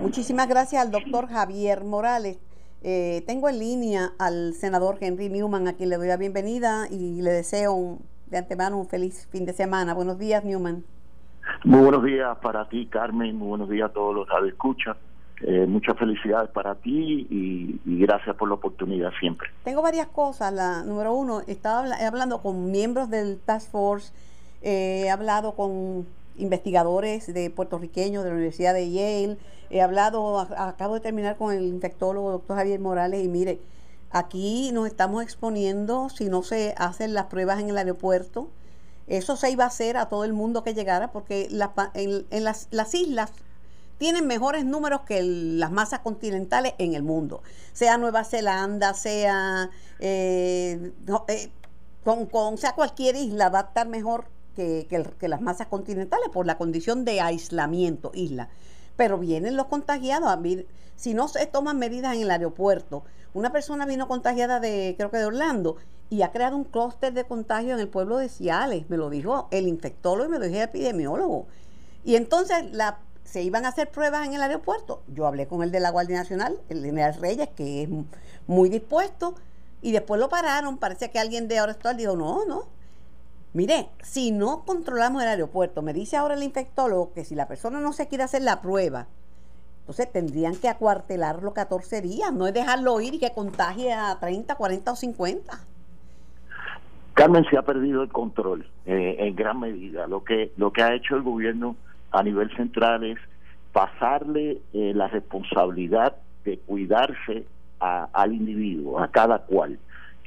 muchísimas 0.00 0.48
gracias 0.48 0.82
al 0.82 0.90
doctor 0.90 1.28
Javier 1.28 1.84
Morales. 1.84 2.38
Eh, 2.82 3.22
tengo 3.26 3.48
en 3.48 3.58
línea 3.58 4.12
al 4.18 4.54
senador 4.54 4.96
Henry 5.00 5.28
Newman, 5.28 5.68
a 5.68 5.74
quien 5.74 5.90
le 5.90 5.96
doy 5.96 6.08
la 6.08 6.16
bienvenida 6.16 6.88
y 6.90 7.20
le 7.22 7.30
deseo 7.30 7.74
un 7.74 8.00
de 8.30 8.38
antemano 8.38 8.78
un 8.78 8.86
feliz 8.86 9.28
fin 9.30 9.44
de 9.44 9.52
semana. 9.52 9.94
Buenos 9.94 10.18
días, 10.18 10.44
Newman. 10.44 10.84
Muy 11.64 11.80
buenos 11.80 12.04
días 12.04 12.36
para 12.38 12.68
ti, 12.68 12.86
Carmen. 12.86 13.36
Muy 13.36 13.48
buenos 13.48 13.68
días 13.68 13.90
a 13.90 13.92
todos 13.92 14.14
los 14.14 14.26
que 14.26 14.48
escuchan. 14.48 14.96
Eh, 15.42 15.66
muchas 15.66 15.96
felicidades 15.98 16.50
para 16.50 16.74
ti 16.74 17.26
y, 17.30 17.80
gracias 18.04 18.36
por 18.36 18.48
la 18.48 18.54
oportunidad 18.54 19.10
siempre. 19.18 19.48
Tengo 19.64 19.80
varias 19.80 20.06
cosas. 20.08 20.52
La 20.52 20.82
número 20.84 21.14
uno, 21.14 21.40
estaba 21.46 21.86
hablando 22.06 22.42
con 22.42 22.70
miembros 22.70 23.08
del 23.08 23.40
Task 23.40 23.70
Force, 23.70 24.12
eh, 24.60 25.04
he 25.06 25.10
hablado 25.10 25.52
con 25.52 26.06
investigadores 26.36 27.32
de 27.32 27.50
puertorriqueños 27.50 28.22
de 28.22 28.30
la 28.30 28.34
Universidad 28.34 28.74
de 28.74 28.90
Yale, 28.90 29.38
he 29.70 29.80
hablado, 29.80 30.38
acabo 30.40 30.94
de 30.94 31.00
terminar 31.00 31.36
con 31.36 31.54
el 31.54 31.64
infectólogo 31.64 32.32
doctor 32.32 32.56
Javier 32.58 32.80
Morales 32.80 33.24
y 33.24 33.28
mire, 33.28 33.60
Aquí 34.10 34.72
nos 34.72 34.88
estamos 34.88 35.22
exponiendo 35.22 36.08
si 36.08 36.28
no 36.28 36.42
se 36.42 36.74
hacen 36.76 37.14
las 37.14 37.26
pruebas 37.26 37.60
en 37.60 37.70
el 37.70 37.78
aeropuerto. 37.78 38.48
Eso 39.06 39.36
se 39.36 39.50
iba 39.50 39.64
a 39.64 39.68
hacer 39.68 39.96
a 39.96 40.08
todo 40.08 40.24
el 40.24 40.32
mundo 40.32 40.64
que 40.64 40.74
llegara 40.74 41.12
porque 41.12 41.48
en, 41.94 42.44
las, 42.44 42.94
islas 42.94 43.30
tienen 43.98 44.26
mejores 44.26 44.64
números 44.64 45.02
que 45.02 45.22
las 45.22 45.70
masas 45.70 46.00
continentales 46.00 46.74
en 46.78 46.94
el 46.94 47.02
mundo. 47.02 47.42
Sea 47.72 47.98
Nueva 47.98 48.24
Zelanda, 48.24 48.94
sea, 48.94 49.70
eh, 50.00 50.92
eh, 51.28 51.50
con, 52.04 52.58
sea 52.58 52.74
cualquier 52.74 53.14
isla, 53.14 53.48
va 53.48 53.60
a 53.60 53.62
estar 53.62 53.88
mejor 53.88 54.26
que 54.56 55.28
las 55.28 55.40
masas 55.40 55.68
continentales 55.68 56.28
por 56.30 56.46
la 56.46 56.58
condición 56.58 57.04
de 57.04 57.20
aislamiento 57.20 58.10
isla. 58.12 58.48
Pero 59.00 59.16
vienen 59.16 59.56
los 59.56 59.68
contagiados. 59.68 60.38
Si 60.94 61.14
no 61.14 61.26
se 61.26 61.46
toman 61.46 61.78
medidas 61.78 62.14
en 62.14 62.20
el 62.20 62.30
aeropuerto, 62.30 63.02
una 63.32 63.50
persona 63.50 63.86
vino 63.86 64.06
contagiada 64.06 64.60
de, 64.60 64.92
creo 64.98 65.10
que 65.10 65.16
de 65.16 65.24
Orlando, 65.24 65.76
y 66.10 66.20
ha 66.20 66.32
creado 66.32 66.54
un 66.54 66.64
clúster 66.64 67.14
de 67.14 67.24
contagio 67.24 67.72
en 67.72 67.80
el 67.80 67.88
pueblo 67.88 68.18
de 68.18 68.28
Ciales. 68.28 68.90
Me 68.90 68.98
lo 68.98 69.08
dijo 69.08 69.48
el 69.52 69.68
infectólogo 69.68 70.28
y 70.28 70.32
me 70.32 70.38
lo 70.38 70.44
dijo 70.44 70.58
el 70.58 70.64
epidemiólogo. 70.64 71.46
Y 72.04 72.16
entonces 72.16 72.72
la, 72.72 72.98
se 73.24 73.42
iban 73.42 73.64
a 73.64 73.68
hacer 73.68 73.90
pruebas 73.90 74.26
en 74.26 74.34
el 74.34 74.42
aeropuerto. 74.42 75.02
Yo 75.08 75.26
hablé 75.26 75.48
con 75.48 75.62
el 75.62 75.70
de 75.70 75.80
la 75.80 75.88
Guardia 75.88 76.18
Nacional, 76.18 76.60
el 76.68 76.84
general 76.84 77.14
Reyes, 77.14 77.48
que 77.56 77.84
es 77.84 77.88
muy 78.46 78.68
dispuesto, 78.68 79.34
y 79.80 79.92
después 79.92 80.20
lo 80.20 80.28
pararon. 80.28 80.76
Parece 80.76 81.10
que 81.10 81.18
alguien 81.18 81.48
de 81.48 81.58
ahora 81.58 81.74
dijo, 81.96 82.16
no, 82.16 82.44
no. 82.44 82.66
Mire, 83.52 83.88
si 84.02 84.30
no 84.30 84.64
controlamos 84.64 85.22
el 85.22 85.28
aeropuerto, 85.28 85.82
me 85.82 85.92
dice 85.92 86.16
ahora 86.16 86.34
el 86.34 86.42
infectólogo 86.42 87.12
que 87.12 87.24
si 87.24 87.34
la 87.34 87.48
persona 87.48 87.80
no 87.80 87.92
se 87.92 88.06
quiere 88.06 88.22
hacer 88.24 88.42
la 88.42 88.60
prueba, 88.60 89.08
entonces 89.80 90.12
tendrían 90.12 90.54
que 90.54 90.68
acuartelarlo 90.68 91.52
14 91.52 92.00
días, 92.00 92.32
no 92.32 92.46
es 92.46 92.54
dejarlo 92.54 93.00
ir 93.00 93.14
y 93.14 93.18
que 93.18 93.32
contagie 93.32 93.92
a 93.92 94.16
30, 94.20 94.54
40 94.54 94.92
o 94.92 94.96
50. 94.96 95.60
Carmen 97.14 97.44
se 97.50 97.58
ha 97.58 97.62
perdido 97.62 98.02
el 98.04 98.08
control 98.08 98.68
eh, 98.86 99.16
en 99.18 99.34
gran 99.34 99.58
medida. 99.58 100.06
Lo 100.06 100.22
que 100.22 100.52
lo 100.56 100.72
que 100.72 100.82
ha 100.82 100.94
hecho 100.94 101.16
el 101.16 101.22
gobierno 101.22 101.74
a 102.12 102.22
nivel 102.22 102.54
central 102.56 103.02
es 103.02 103.18
pasarle 103.72 104.60
eh, 104.72 104.92
la 104.94 105.08
responsabilidad 105.08 106.16
de 106.44 106.58
cuidarse 106.58 107.44
al 107.80 108.32
individuo, 108.32 109.00
a 109.00 109.08
cada 109.08 109.38
cual. 109.38 109.78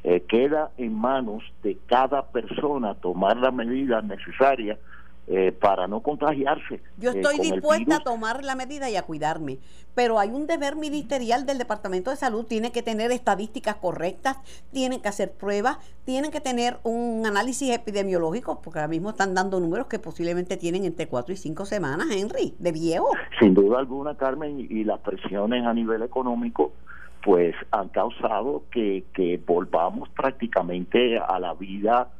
Eh, 0.06 0.22
queda 0.28 0.70
en 0.76 0.94
manos 0.94 1.42
de 1.62 1.78
cada 1.86 2.26
persona 2.26 2.94
tomar 2.94 3.38
las 3.38 3.54
medidas 3.54 4.04
necesarias 4.04 4.78
eh, 5.26 5.50
para 5.50 5.88
no 5.88 6.00
contagiarse. 6.00 6.82
Yo 6.98 7.12
eh, 7.12 7.14
estoy 7.16 7.38
dispuesta 7.38 7.96
a 7.96 8.00
tomar 8.00 8.44
la 8.44 8.54
medida 8.54 8.90
y 8.90 8.96
a 8.96 9.02
cuidarme, 9.04 9.60
pero 9.94 10.18
hay 10.18 10.28
un 10.28 10.46
deber 10.46 10.76
ministerial 10.76 11.46
del 11.46 11.56
Departamento 11.56 12.10
de 12.10 12.16
Salud, 12.16 12.44
tiene 12.44 12.70
que 12.70 12.82
tener 12.82 13.12
estadísticas 13.12 13.76
correctas, 13.76 14.36
tienen 14.74 15.00
que 15.00 15.08
hacer 15.08 15.32
pruebas, 15.32 15.78
tienen 16.04 16.30
que 16.30 16.42
tener 16.42 16.76
un 16.82 17.24
análisis 17.24 17.70
epidemiológico, 17.74 18.60
porque 18.60 18.80
ahora 18.80 18.88
mismo 18.88 19.08
están 19.08 19.34
dando 19.34 19.58
números 19.58 19.86
que 19.86 19.98
posiblemente 19.98 20.58
tienen 20.58 20.84
entre 20.84 21.06
cuatro 21.06 21.32
y 21.32 21.38
cinco 21.38 21.64
semanas, 21.64 22.08
Henry, 22.10 22.54
de 22.58 22.72
viejo. 22.72 23.08
Sin 23.40 23.54
duda 23.54 23.78
alguna, 23.78 24.18
Carmen, 24.18 24.60
y 24.60 24.84
las 24.84 25.00
presiones 25.00 25.64
a 25.64 25.72
nivel 25.72 26.02
económico 26.02 26.74
pues 27.24 27.54
han 27.70 27.88
causado 27.88 28.64
que, 28.70 29.04
que 29.14 29.40
volvamos 29.46 30.08
prácticamente 30.10 31.18
a 31.18 31.38
la 31.38 31.54
vida 31.54 32.10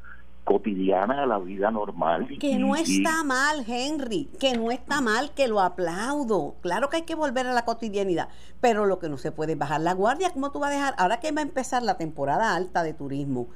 cotidiana 0.44 1.22
a 1.22 1.26
la 1.26 1.38
vida 1.38 1.70
normal. 1.70 2.28
Que 2.38 2.58
no 2.58 2.76
está 2.76 3.24
mal, 3.24 3.64
Henry, 3.66 4.28
que 4.38 4.52
no 4.52 4.70
está 4.70 5.00
mal, 5.00 5.32
que 5.34 5.48
lo 5.48 5.60
aplaudo. 5.60 6.56
Claro 6.60 6.90
que 6.90 6.96
hay 6.96 7.02
que 7.02 7.14
volver 7.14 7.46
a 7.46 7.52
la 7.52 7.64
cotidianidad, 7.64 8.28
pero 8.60 8.86
lo 8.86 8.98
que 8.98 9.08
no 9.08 9.16
se 9.16 9.32
puede 9.32 9.52
es 9.52 9.58
bajar 9.58 9.80
la 9.80 9.94
guardia. 9.94 10.30
¿Cómo 10.30 10.52
tú 10.52 10.60
vas 10.60 10.70
a 10.70 10.74
dejar? 10.74 10.94
Ahora 10.98 11.18
que 11.18 11.32
va 11.32 11.40
a 11.40 11.44
empezar 11.44 11.82
la 11.82 11.96
temporada 11.96 12.54
alta 12.54 12.82
de 12.82 12.92
turismo 12.92 13.48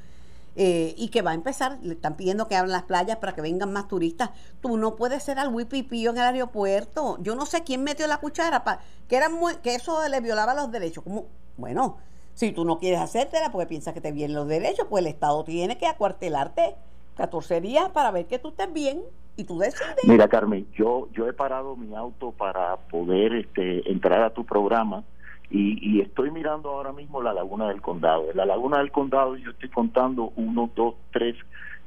eh, 0.61 0.93
y 0.97 1.11
que 1.11 1.23
va 1.23 1.31
a 1.31 1.35
empezar, 1.35 1.79
le 1.83 1.95
están 1.95 2.17
pidiendo 2.17 2.49
que 2.49 2.57
abran 2.57 2.73
las 2.73 2.83
playas 2.83 3.19
para 3.19 3.33
que 3.33 3.41
vengan 3.41 3.73
más 3.73 3.87
turistas, 3.87 4.31
tú 4.61 4.77
no 4.77 4.97
puedes 4.97 5.23
ser 5.23 5.39
al 5.39 5.55
wipipío 5.55 6.11
en 6.11 6.17
el 6.17 6.25
aeropuerto. 6.25 7.17
Yo 7.23 7.37
no 7.37 7.47
sé 7.47 7.63
quién 7.63 7.85
metió 7.85 8.09
la 8.09 8.19
cuchara, 8.19 8.65
para 8.65 8.81
que, 9.07 9.15
era 9.15 9.29
muy, 9.29 9.55
que 9.63 9.77
eso 9.77 10.01
le 10.09 10.21
violaba 10.21 10.55
los 10.55 10.73
derechos. 10.73 11.05
como 11.05 11.27
Bueno, 11.57 11.99
si 12.35 12.51
tú 12.51 12.65
no 12.65 12.81
quieres 12.81 12.99
hacértela 12.99 13.53
porque 13.53 13.69
piensas 13.69 13.95
que 13.95 14.01
te 14.01 14.11
vienen 14.11 14.35
los 14.35 14.49
derechos, 14.49 14.89
pues 14.91 15.05
el 15.05 15.07
Estado 15.07 15.45
tiene 15.45 15.79
que 15.79 15.87
acuartelarte 15.87 16.75
14 17.17 17.61
días 17.61 17.91
para 17.91 18.11
ver 18.11 18.27
que 18.27 18.41
tú 18.41 18.49
estés 18.49 18.73
bien 18.73 19.05
y 19.37 19.45
tú 19.45 19.61
decides. 19.61 20.05
Mira, 20.09 20.27
Carmen, 20.27 20.67
yo 20.73 21.07
yo 21.13 21.29
he 21.29 21.33
parado 21.33 21.77
mi 21.77 21.95
auto 21.95 22.33
para 22.33 22.77
poder 22.91 23.33
este, 23.33 23.89
entrar 23.89 24.25
a 24.25 24.31
tu 24.31 24.45
programa 24.45 25.05
y, 25.51 26.01
estoy 26.01 26.31
mirando 26.31 26.71
ahora 26.71 26.93
mismo 26.93 27.23
la 27.23 27.33
Laguna 27.33 27.69
del 27.69 27.81
Condado. 27.81 28.31
En 28.31 28.37
la 28.37 28.45
Laguna 28.45 28.79
del 28.79 28.93
Condado 28.93 29.37
yo 29.37 29.51
estoy 29.51 29.71
contando 29.71 30.33
uno, 30.37 30.71
dos, 30.75 30.95
tres, 31.11 31.37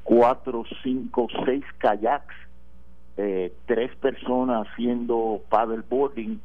cuatro, 0.03 0.63
cinco, 0.81 1.27
seis 1.45 1.63
kayaks, 1.77 2.35
eh, 3.17 3.53
tres 3.67 3.95
personas 3.97 4.67
haciendo 4.67 5.41
paddleboarding, 5.49 6.41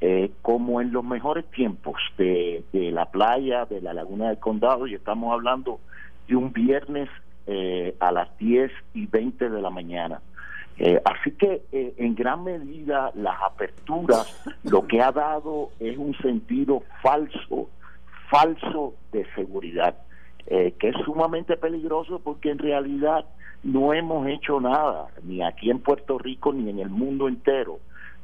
eh, 0.00 0.30
como 0.42 0.80
en 0.80 0.92
los 0.92 1.04
mejores 1.04 1.44
tiempos 1.50 1.96
de, 2.16 2.64
la 2.72 3.06
playa, 3.06 3.66
de 3.66 3.80
la 3.80 3.92
laguna 3.92 4.28
del 4.28 4.38
condado, 4.38 4.86
y 4.86 4.94
estamos 4.94 5.32
hablando 5.32 5.80
de 6.28 6.36
un 6.36 6.52
viernes 6.52 7.08
eh, 7.46 7.94
a 8.00 8.12
las 8.12 8.36
10 8.38 8.70
y 8.94 9.06
20 9.06 9.50
de 9.50 9.62
la 9.62 9.70
mañana. 9.70 10.20
Eh, 10.78 11.00
así 11.04 11.30
que 11.32 11.62
en 11.72 12.14
gran 12.14 12.44
medida 12.44 13.10
las 13.14 13.40
aperturas 13.42 14.44
lo 14.62 14.86
que 14.86 15.00
ha 15.00 15.10
dado 15.10 15.70
es 15.80 15.96
un 15.96 16.14
sentido 16.18 16.82
falso, 17.02 17.70
falso 18.30 18.94
de 19.10 19.26
seguridad, 19.34 19.96
que 20.46 20.74
es 20.88 20.94
sumamente 21.04 21.56
peligroso 21.56 22.20
porque 22.22 22.50
en 22.50 22.58
realidad 22.58 23.24
no 23.62 23.92
hemos 23.94 24.28
hecho 24.28 24.60
nada, 24.60 25.08
ni 25.24 25.42
aquí 25.42 25.70
en 25.70 25.80
Puerto 25.80 26.18
Rico 26.18 26.52
ni 26.52 26.68
en 26.68 26.78
el 26.78 26.90
mundo 26.90 27.26
entero, 27.26 27.80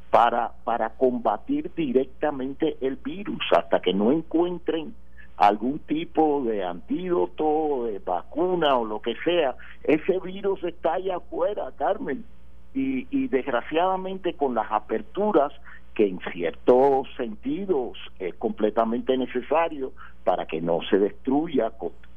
para, 0.09 0.51
para 0.63 0.91
combatir 0.91 1.71
directamente 1.75 2.77
el 2.81 2.97
virus 2.97 3.41
hasta 3.51 3.81
que 3.81 3.93
no 3.93 4.11
encuentren 4.11 4.93
algún 5.37 5.79
tipo 5.79 6.43
de 6.43 6.63
antídoto, 6.63 7.85
de 7.85 7.97
vacuna 7.97 8.77
o 8.77 8.85
lo 8.85 9.01
que 9.01 9.15
sea. 9.25 9.55
Ese 9.83 10.19
virus 10.19 10.63
está 10.63 10.93
allá 10.93 11.17
afuera, 11.17 11.71
Carmen. 11.77 12.23
Y, 12.73 13.07
y 13.11 13.27
desgraciadamente 13.27 14.33
con 14.33 14.55
las 14.55 14.71
aperturas 14.71 15.53
que 15.93 16.07
en 16.07 16.19
ciertos 16.31 17.07
sentidos 17.17 17.97
es 18.19 18.33
completamente 18.35 19.15
necesario 19.17 19.93
para 20.23 20.47
que 20.47 20.61
no 20.61 20.79
se 20.89 20.97
destruya 20.97 21.71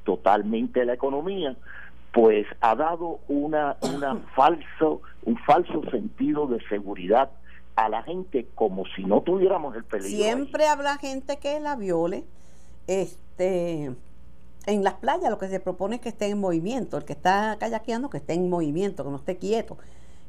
totalmente 0.04 0.84
la 0.84 0.94
economía, 0.94 1.56
pues 2.12 2.46
ha 2.60 2.74
dado 2.74 3.20
una, 3.28 3.76
una 3.82 4.16
falso, 4.34 5.02
un 5.24 5.36
falso 5.38 5.82
sentido 5.90 6.46
de 6.46 6.60
seguridad 6.68 7.30
a 7.74 7.90
la 7.90 8.02
gente 8.02 8.46
como 8.54 8.84
si 8.96 9.04
no 9.04 9.20
tuviéramos 9.20 9.76
el 9.76 9.84
peligro. 9.84 10.16
Siempre 10.16 10.66
habrá 10.66 10.96
gente 10.96 11.36
que 11.38 11.60
la 11.60 11.76
viole. 11.76 12.24
Este, 12.86 13.92
en 14.66 14.84
las 14.84 14.94
playas 14.94 15.28
lo 15.28 15.38
que 15.38 15.48
se 15.48 15.60
propone 15.60 15.96
es 15.96 16.02
que 16.02 16.08
esté 16.08 16.28
en 16.28 16.38
movimiento, 16.38 16.96
el 16.96 17.04
que 17.04 17.12
está 17.12 17.56
kayakeando 17.58 18.08
que 18.08 18.18
esté 18.18 18.32
en 18.32 18.48
movimiento, 18.48 19.04
que 19.04 19.10
no 19.10 19.16
esté 19.16 19.36
quieto 19.36 19.76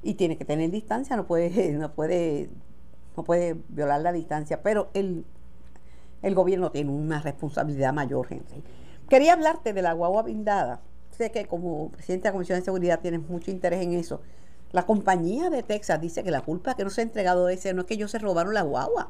y 0.04 0.16
tiene 0.16 0.38
que 0.38 0.46
tener 0.46 0.72
distancia, 0.72 1.16
no 1.16 1.26
puede 1.26 1.74
no 1.78 1.92
puede 1.92 2.50
no 3.16 3.24
puede 3.24 3.58
violar 3.70 4.02
la 4.02 4.12
distancia, 4.12 4.62
pero 4.62 4.90
el 4.94 5.26
el 6.22 6.36
gobierno 6.36 6.72
tiene 6.72 6.92
una 6.92 7.22
responsabilidad 7.22 7.94
mayor, 7.94 8.28
gente. 8.28 8.64
Quería 9.10 9.34
hablarte 9.34 9.74
de 9.74 9.82
la 9.82 9.94
guagua 9.94 10.24
blindada. 10.24 10.82
Sé 11.12 11.32
que 11.32 11.46
como 11.46 11.90
presidente 11.92 12.24
de 12.24 12.30
la 12.30 12.34
Comisión 12.34 12.60
de 12.60 12.66
Seguridad 12.66 13.00
tienes 13.00 13.22
mucho 13.28 13.52
interés 13.52 13.82
en 13.82 13.94
eso. 13.94 14.22
La 14.72 14.86
compañía 14.86 15.50
de 15.50 15.64
Texas 15.64 16.02
dice 16.02 16.24
que 16.24 16.32
la 16.32 16.42
culpa 16.42 16.76
que 16.76 16.84
no 16.84 16.90
se 16.90 17.02
ha 17.02 17.04
entregado 17.04 17.48
ese 17.50 17.74
no 17.74 17.82
es 17.82 17.88
que 17.88 17.94
ellos 17.94 18.12
se 18.12 18.20
robaron 18.20 18.54
la 18.54 18.64
guagua. 18.64 19.10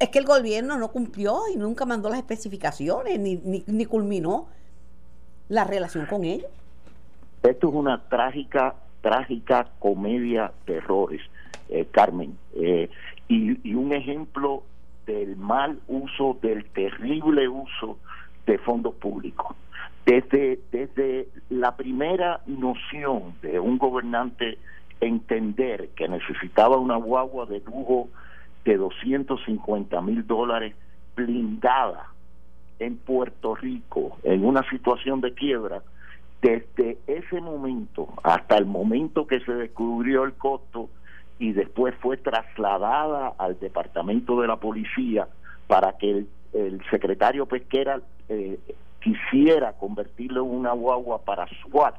Es 0.00 0.08
que 0.08 0.18
el 0.18 0.24
gobierno 0.24 0.78
no 0.78 0.90
cumplió 0.90 1.42
y 1.52 1.56
nunca 1.56 1.86
mandó 1.86 2.08
las 2.08 2.18
especificaciones 2.18 3.20
ni, 3.20 3.36
ni, 3.36 3.84
culminó 3.84 4.48
la 5.48 5.64
relación 5.64 6.06
con 6.06 6.24
ellos. 6.24 6.50
Esto 7.44 7.68
es 7.68 7.74
una 7.74 8.08
trágica, 8.08 8.74
trágica 9.02 9.68
comedia 9.78 10.52
de 10.66 10.76
errores, 10.76 11.20
eh, 11.68 11.86
Carmen. 11.90 12.38
Eh, 12.54 12.88
y, 13.28 13.68
y 13.68 13.74
un 13.74 13.92
ejemplo 13.92 14.62
del 15.06 15.36
mal 15.36 15.78
uso, 15.88 16.38
del 16.40 16.64
terrible 16.66 17.48
uso 17.48 17.98
de 18.46 18.58
fondos 18.58 18.94
públicos. 18.94 19.56
Desde, 20.06 20.58
desde 20.72 21.28
la 21.48 21.76
primera 21.76 22.40
noción 22.46 23.34
de 23.42 23.60
un 23.60 23.78
gobernante 23.78 24.58
entender 25.00 25.90
que 25.90 26.08
necesitaba 26.08 26.76
una 26.76 26.96
guagua 26.96 27.46
de 27.46 27.60
lujo 27.60 28.08
de 28.64 28.76
250 28.76 30.00
mil 30.00 30.26
dólares 30.26 30.74
blindada 31.16 32.08
en 32.78 32.96
Puerto 32.96 33.54
Rico 33.54 34.18
en 34.24 34.44
una 34.44 34.68
situación 34.70 35.20
de 35.20 35.34
quiebra, 35.34 35.82
desde 36.42 36.98
ese 37.06 37.40
momento 37.40 38.08
hasta 38.24 38.58
el 38.58 38.66
momento 38.66 39.26
que 39.26 39.40
se 39.40 39.52
descubrió 39.52 40.24
el 40.24 40.34
costo 40.34 40.90
y 41.38 41.52
después 41.52 41.94
fue 42.00 42.16
trasladada 42.16 43.32
al 43.38 43.58
departamento 43.58 44.40
de 44.40 44.48
la 44.48 44.56
policía 44.56 45.28
para 45.68 45.96
que 45.96 46.26
el, 46.52 46.82
secretario 46.90 47.46
Pesquera 47.46 48.00
eh, 48.28 48.58
quisiera 49.00 49.72
convertirlo 49.72 50.44
en 50.44 50.50
una 50.50 50.72
guagua 50.72 51.22
para 51.22 51.46
SWAT, 51.62 51.94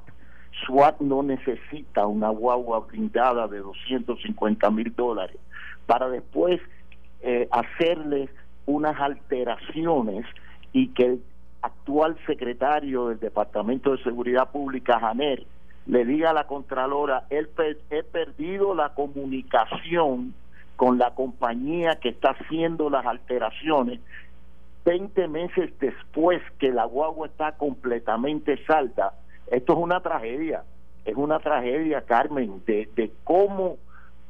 SWAT 0.65 1.00
no 1.00 1.23
necesita 1.23 2.05
una 2.05 2.29
guagua 2.29 2.81
blindada 2.81 3.47
de 3.47 3.59
250 3.59 4.69
mil 4.69 4.93
dólares 4.95 5.38
para 5.88 6.09
después 6.09 6.62
eh, 7.21 7.47
hacerle 7.51 8.29
unas 8.65 9.00
alteraciones 9.00 10.25
y 10.71 10.89
que 10.89 11.05
el 11.05 11.21
actual 11.63 12.17
secretario 12.27 13.08
del 13.08 13.20
Departamento 13.20 13.91
de 13.91 14.03
Seguridad 14.03 14.51
Pública, 14.51 15.00
Janer, 15.00 15.43
le 15.88 16.05
diga 16.05 16.29
a 16.29 16.34
la 16.34 16.46
Contralora, 16.46 17.25
he 17.29 18.03
perdido 18.03 18.75
la 18.75 18.93
comunicación 18.93 20.34
con 20.75 20.98
la 20.98 21.12
compañía 21.15 21.96
que 22.01 22.10
está 22.10 22.32
haciendo 22.32 22.89
las 22.89 23.05
alteraciones 23.05 24.00
20 24.86 25.27
meses 25.29 25.72
después 25.79 26.41
que 26.60 26.72
la 26.72 26.86
guagua 26.86 27.27
está 27.27 27.53
completamente 27.53 28.63
salda. 28.65 29.13
Esto 29.48 29.74
es 29.74 29.79
una 29.79 30.01
tragedia, 30.01 30.63
es 31.05 31.15
una 31.15 31.39
tragedia, 31.39 32.01
Carmen, 32.01 32.62
de, 32.65 32.89
de 32.96 33.12
cómo, 33.24 33.77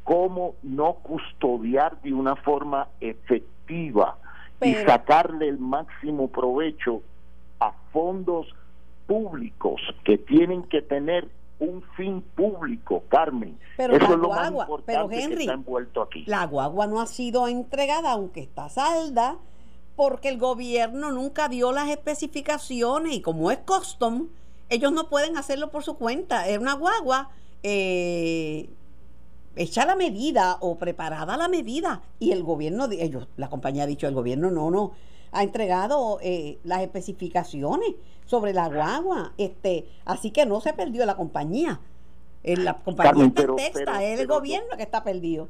cómo 0.04 0.56
no 0.62 0.94
custodiar 0.96 2.00
de 2.02 2.14
una 2.14 2.36
forma 2.36 2.88
efectiva 3.02 4.18
y 4.62 4.76
sacarle 4.76 5.50
el 5.50 5.58
máximo 5.58 6.30
provecho 6.30 7.02
a 7.68 7.74
fondos 7.92 8.48
públicos 9.08 9.82
que 10.04 10.18
tienen 10.18 10.64
que 10.64 10.82
tener 10.82 11.30
un 11.60 11.84
fin 11.96 12.22
público, 12.36 13.04
Carmen. 13.10 13.58
Pero 13.78 13.96
Eso 13.96 14.14
es 14.14 14.20
lo 14.20 14.30
más 14.30 14.52
importante 14.52 15.16
que 15.16 15.34
está 15.34 15.54
envuelto 15.54 16.02
aquí. 16.02 16.24
La 16.26 16.46
guagua 16.46 16.88
no 16.88 17.00
ha 17.00 17.08
sido 17.08 17.48
entregada, 17.48 18.12
aunque 18.12 18.42
está 18.42 18.70
salda, 18.70 19.38
porque 19.96 20.30
el 20.30 20.38
gobierno 20.38 21.12
nunca 21.12 21.48
dio 21.48 21.72
las 21.72 21.90
especificaciones 21.90 23.14
y 23.14 23.22
como 23.22 23.52
es 23.52 23.60
custom, 23.60 24.28
ellos 24.70 24.92
no 24.92 25.10
pueden 25.10 25.38
hacerlo 25.38 25.70
por 25.72 25.84
su 25.84 25.98
cuenta. 25.98 26.48
Es 26.48 26.58
una 26.58 26.74
guagua 26.74 27.30
eh, 27.62 28.70
hecha 29.56 29.86
la 29.86 29.96
medida 29.96 30.58
o 30.60 30.78
preparada 30.78 31.38
la 31.38 31.48
medida 31.48 32.02
y 32.20 32.32
el 32.32 32.44
gobierno, 32.44 32.88
ellos, 32.92 33.28
la 33.38 33.50
compañía 33.50 33.84
ha 33.84 33.88
dicho, 33.88 34.08
el 34.08 34.16
gobierno 34.16 34.52
no, 34.52 34.72
no, 34.72 34.94
ha 35.34 35.44
entregado 35.44 36.20
eh, 36.22 36.58
las 36.64 36.82
especificaciones 36.82 37.96
sobre 38.26 38.54
la 38.54 38.70
guagua, 38.70 39.34
este, 39.38 39.86
así 40.06 40.32
que 40.32 40.46
no 40.46 40.62
se 40.62 40.74
perdió 40.74 41.06
la 41.06 41.16
compañía. 41.16 41.80
Eh, 42.44 42.58
la 42.58 42.76
compañía 42.76 43.32
está 43.58 44.04
es 44.04 44.20
el 44.20 44.28
gobierno 44.28 44.76
que 44.78 44.84
está 44.84 45.04
perdido 45.04 45.48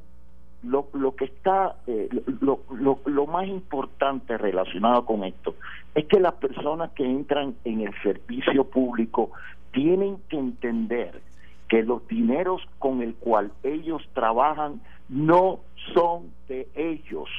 lo, 0.63 0.87
lo 0.93 1.15
que 1.15 1.25
está, 1.25 1.75
eh, 1.87 2.09
lo, 2.41 2.61
lo, 2.71 2.99
lo, 3.05 3.27
más 3.27 3.47
importante 3.47 4.37
relacionado 4.37 5.05
con 5.05 5.23
esto 5.23 5.55
es 5.93 6.05
que 6.05 6.19
las 6.19 6.33
personas 6.35 6.91
que 6.91 7.05
entran 7.05 7.55
en 7.65 7.81
el 7.81 7.93
servicio 8.01 8.63
público 8.63 9.31
tienen 9.71 10.17
que 10.29 10.37
entender 10.37 11.21
que 11.67 11.83
los 11.83 12.07
dineros 12.07 12.61
con 12.79 13.01
el 13.01 13.13
cual 13.15 13.51
ellos 13.63 14.01
trabajan 14.13 14.81
no 15.09 15.59
son 15.93 16.31
de 16.47 16.67
ellos, 16.75 17.29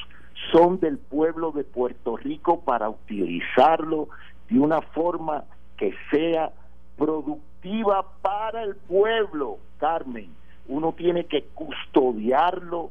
son 0.52 0.80
del 0.80 0.98
pueblo 0.98 1.52
de 1.52 1.64
Puerto 1.64 2.16
Rico 2.16 2.60
para 2.60 2.88
utilizarlo 2.88 4.08
de 4.48 4.58
una 4.58 4.80
forma 4.80 5.44
que 5.76 5.94
sea 6.10 6.52
productiva 6.96 8.06
para 8.22 8.62
el 8.62 8.76
pueblo, 8.76 9.58
Carmen. 9.78 10.30
Uno 10.68 10.92
tiene 10.92 11.26
que 11.26 11.44
custodiarlo, 11.54 12.90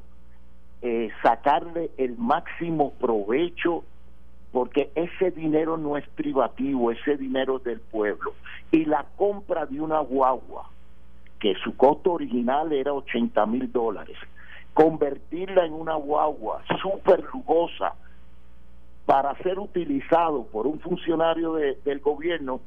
eh, 0.81 1.09
sacarle 1.21 1.91
el 1.97 2.17
máximo 2.17 2.93
provecho 2.93 3.83
porque 4.51 4.91
ese 4.93 5.31
dinero 5.31 5.77
no 5.77 5.97
es 5.97 6.07
privativo, 6.09 6.91
ese 6.91 7.17
dinero 7.17 7.57
es 7.57 7.63
del 7.63 7.79
pueblo. 7.79 8.33
Y 8.71 8.85
la 8.85 9.05
compra 9.15 9.65
de 9.65 9.81
una 9.81 9.99
guagua, 9.99 10.69
que 11.39 11.55
su 11.63 11.75
costo 11.75 12.13
original 12.13 12.71
era 12.71 12.93
80 12.93 13.45
mil 13.47 13.71
dólares, 13.71 14.15
convertirla 14.73 15.65
en 15.65 15.73
una 15.73 15.95
guagua 15.95 16.63
súper 16.81 17.23
lujosa 17.33 17.93
para 19.05 19.35
ser 19.37 19.59
utilizado 19.59 20.45
por 20.45 20.65
un 20.65 20.79
funcionario 20.79 21.53
del 21.53 21.99
gobierno, 21.99 22.61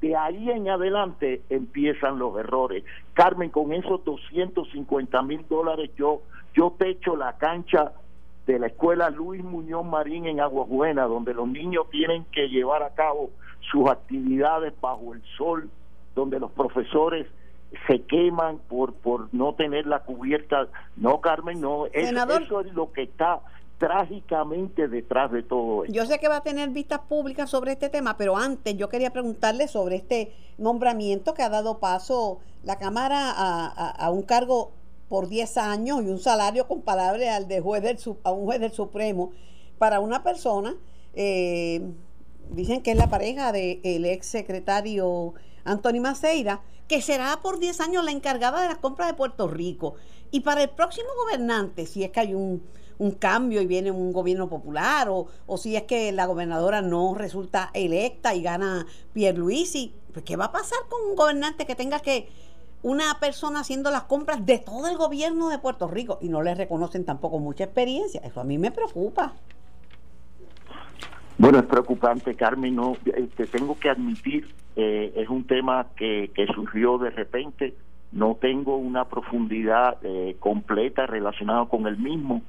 de 0.00 0.16
ahí 0.16 0.50
en 0.50 0.68
adelante 0.68 1.42
empiezan 1.50 2.18
los 2.18 2.36
errores. 2.38 2.84
Carmen, 3.12 3.50
con 3.50 3.72
esos 3.72 4.04
250 4.04 5.22
mil 5.22 5.44
dólares 5.48 5.90
yo 5.96 6.22
yo 6.54 6.74
techo 6.78 7.16
la 7.16 7.38
cancha 7.38 7.92
de 8.46 8.58
la 8.58 8.66
escuela 8.66 9.08
Luis 9.08 9.42
Muñoz 9.42 9.84
Marín 9.86 10.26
en 10.26 10.40
Aguajuena, 10.40 11.04
donde 11.04 11.32
los 11.32 11.48
niños 11.48 11.88
tienen 11.90 12.24
que 12.26 12.48
llevar 12.48 12.82
a 12.82 12.94
cabo 12.94 13.30
sus 13.70 13.88
actividades 13.88 14.74
bajo 14.80 15.14
el 15.14 15.22
sol, 15.36 15.70
donde 16.14 16.38
los 16.38 16.50
profesores 16.50 17.26
se 17.86 18.02
queman 18.02 18.58
por 18.68 18.94
por 18.94 19.28
no 19.32 19.54
tener 19.54 19.86
la 19.86 20.00
cubierta. 20.00 20.68
No, 20.96 21.20
Carmen, 21.20 21.60
no. 21.60 21.86
eso 21.86 22.60
es 22.60 22.72
lo 22.72 22.92
que 22.92 23.02
está 23.02 23.40
trágicamente 23.78 24.86
detrás 24.86 25.32
de 25.32 25.42
todo 25.42 25.84
esto. 25.84 25.94
Yo 25.94 26.06
sé 26.06 26.20
que 26.20 26.28
va 26.28 26.36
a 26.36 26.42
tener 26.42 26.68
vistas 26.70 27.00
públicas 27.00 27.50
sobre 27.50 27.72
este 27.72 27.88
tema, 27.88 28.16
pero 28.16 28.36
antes 28.36 28.76
yo 28.76 28.88
quería 28.88 29.12
preguntarle 29.12 29.66
sobre 29.66 29.96
este 29.96 30.32
nombramiento 30.56 31.34
que 31.34 31.42
ha 31.42 31.48
dado 31.48 31.78
paso 31.80 32.38
la 32.62 32.78
Cámara 32.78 33.32
a, 33.34 33.90
a 33.90 34.10
un 34.10 34.22
cargo 34.22 34.70
por 35.08 35.28
10 35.28 35.58
años 35.58 36.02
y 36.02 36.06
un 36.06 36.18
salario 36.18 36.66
comparable 36.66 37.28
al 37.28 37.46
de 37.46 37.60
juez 37.60 37.82
del, 37.82 37.98
a 38.22 38.32
un 38.32 38.46
juez 38.46 38.60
del 38.60 38.72
Supremo 38.72 39.32
para 39.76 40.00
una 40.00 40.22
persona, 40.22 40.74
eh, 41.12 41.82
dicen 42.50 42.82
que 42.82 42.92
es 42.92 42.96
la 42.96 43.10
pareja 43.10 43.52
del 43.52 44.04
ex 44.06 44.26
secretario 44.26 45.34
Anthony 45.64 46.00
Maceira, 46.00 46.62
que 46.92 47.00
será 47.00 47.40
por 47.40 47.58
10 47.58 47.80
años 47.80 48.04
la 48.04 48.10
encargada 48.10 48.60
de 48.60 48.68
las 48.68 48.76
compras 48.76 49.08
de 49.08 49.14
Puerto 49.14 49.48
Rico. 49.48 49.94
Y 50.30 50.40
para 50.40 50.62
el 50.62 50.68
próximo 50.68 51.08
gobernante, 51.24 51.86
si 51.86 52.04
es 52.04 52.10
que 52.10 52.20
hay 52.20 52.34
un, 52.34 52.62
cambio 53.18 53.62
y 53.62 53.66
viene 53.66 53.90
un 53.90 54.12
gobierno 54.12 54.50
popular, 54.50 55.08
o, 55.08 55.26
o, 55.46 55.56
si 55.56 55.74
es 55.74 55.84
que 55.84 56.12
la 56.12 56.26
gobernadora 56.26 56.82
no 56.82 57.14
resulta 57.14 57.70
electa 57.72 58.34
y 58.34 58.42
gana 58.42 58.86
Pierluisi, 59.14 59.94
pues 60.12 60.22
¿qué 60.22 60.36
va 60.36 60.44
a 60.44 60.52
pasar 60.52 60.80
con 60.90 61.00
un 61.08 61.16
gobernante 61.16 61.64
que 61.64 61.74
tenga 61.74 62.00
que 62.00 62.28
una 62.82 63.18
persona 63.18 63.60
haciendo 63.60 63.90
las 63.90 64.02
compras 64.02 64.44
de 64.44 64.58
todo 64.58 64.86
el 64.86 64.98
gobierno 64.98 65.48
de 65.48 65.58
Puerto 65.58 65.88
Rico 65.88 66.18
y 66.20 66.28
no 66.28 66.42
le 66.42 66.54
reconocen 66.54 67.06
tampoco 67.06 67.38
mucha 67.38 67.64
experiencia. 67.64 68.20
Eso 68.22 68.38
a 68.38 68.44
mí 68.44 68.58
me 68.58 68.70
preocupa. 68.70 69.32
Bueno, 71.42 71.58
es 71.58 71.64
preocupante, 71.64 72.36
Carmen. 72.36 72.76
No, 72.76 72.96
este, 73.04 73.48
tengo 73.48 73.76
que 73.76 73.90
admitir, 73.90 74.48
eh, 74.76 75.12
es 75.16 75.28
un 75.28 75.44
tema 75.44 75.88
que, 75.96 76.30
que 76.32 76.46
surgió 76.46 76.98
de 76.98 77.10
repente. 77.10 77.74
No 78.12 78.36
tengo 78.40 78.76
una 78.76 79.06
profundidad 79.06 79.98
eh, 80.04 80.36
completa 80.38 81.04
relacionada 81.04 81.64
con 81.64 81.88
el 81.88 81.96
mismo, 81.96 82.42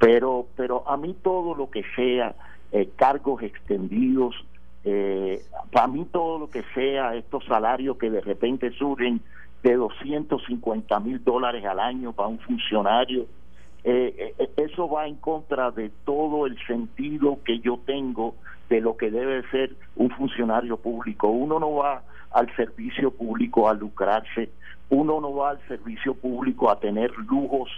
pero, 0.00 0.46
pero 0.56 0.82
a 0.88 0.96
mí 0.96 1.14
todo 1.22 1.54
lo 1.54 1.70
que 1.70 1.84
sea 1.94 2.34
eh, 2.72 2.88
cargos 2.96 3.40
extendidos, 3.44 4.34
para 5.70 5.86
mí 5.86 6.04
todo 6.10 6.40
lo 6.40 6.50
que 6.50 6.64
sea 6.74 7.14
estos 7.14 7.44
salarios 7.44 7.98
que 7.98 8.10
de 8.10 8.20
repente 8.20 8.72
surgen 8.72 9.20
de 9.62 9.76
250 9.76 10.98
mil 10.98 11.22
dólares 11.22 11.64
al 11.64 11.78
año 11.78 12.12
para 12.12 12.26
un 12.26 12.40
funcionario. 12.40 13.26
Eh, 13.82 14.34
eh, 14.38 14.50
eso 14.56 14.88
va 14.88 15.06
en 15.06 15.16
contra 15.16 15.70
de 15.70 15.90
todo 16.04 16.46
el 16.46 16.58
sentido 16.66 17.38
que 17.44 17.60
yo 17.60 17.78
tengo 17.86 18.34
de 18.68 18.80
lo 18.80 18.96
que 18.96 19.10
debe 19.10 19.42
ser 19.50 19.74
un 19.96 20.10
funcionario 20.10 20.76
público. 20.76 21.28
Uno 21.28 21.58
no 21.58 21.74
va 21.74 22.02
al 22.30 22.54
servicio 22.56 23.10
público 23.10 23.68
a 23.68 23.74
lucrarse, 23.74 24.50
uno 24.90 25.20
no 25.20 25.34
va 25.34 25.50
al 25.50 25.60
servicio 25.66 26.14
público 26.14 26.70
a 26.70 26.78
tener 26.78 27.10
lujos, 27.18 27.70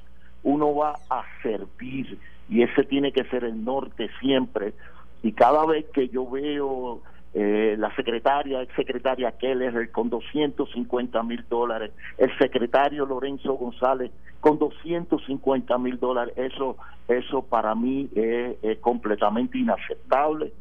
uno 0.43 0.75
va 0.75 0.95
a 1.09 1.25
servir 1.43 2.19
y 2.49 2.63
ese 2.63 2.85
tiene 2.85 3.13
que 3.13 3.25
ser 3.25 3.45
el 3.45 3.65
norte 3.65 4.11
siempre. 4.21 4.75
Y 5.23 5.33
cada 5.33 5.65
vez 5.65 5.87
que 5.95 6.09
yo 6.09 6.29
veo 6.29 7.01
eh, 7.35 7.77
la 7.79 7.95
secretaria, 7.97 8.61
ex 8.61 8.75
secretaria 8.75 9.33
Keller 9.33 9.91
con 9.91 10.11
250 10.11 11.23
mil 11.23 11.43
dólares, 11.49 11.93
el 12.19 12.31
secretario 12.37 13.07
Lorenzo 13.07 13.55
González 13.55 14.11
con 14.41 14.59
250 14.59 15.79
mil 15.79 15.99
dólares, 15.99 16.35
eso, 16.37 16.77
eso 17.09 17.43
para 17.43 17.75
mí 17.75 18.11
es, 18.15 18.79
completamente 18.81 19.57
inaceptable 19.57 20.53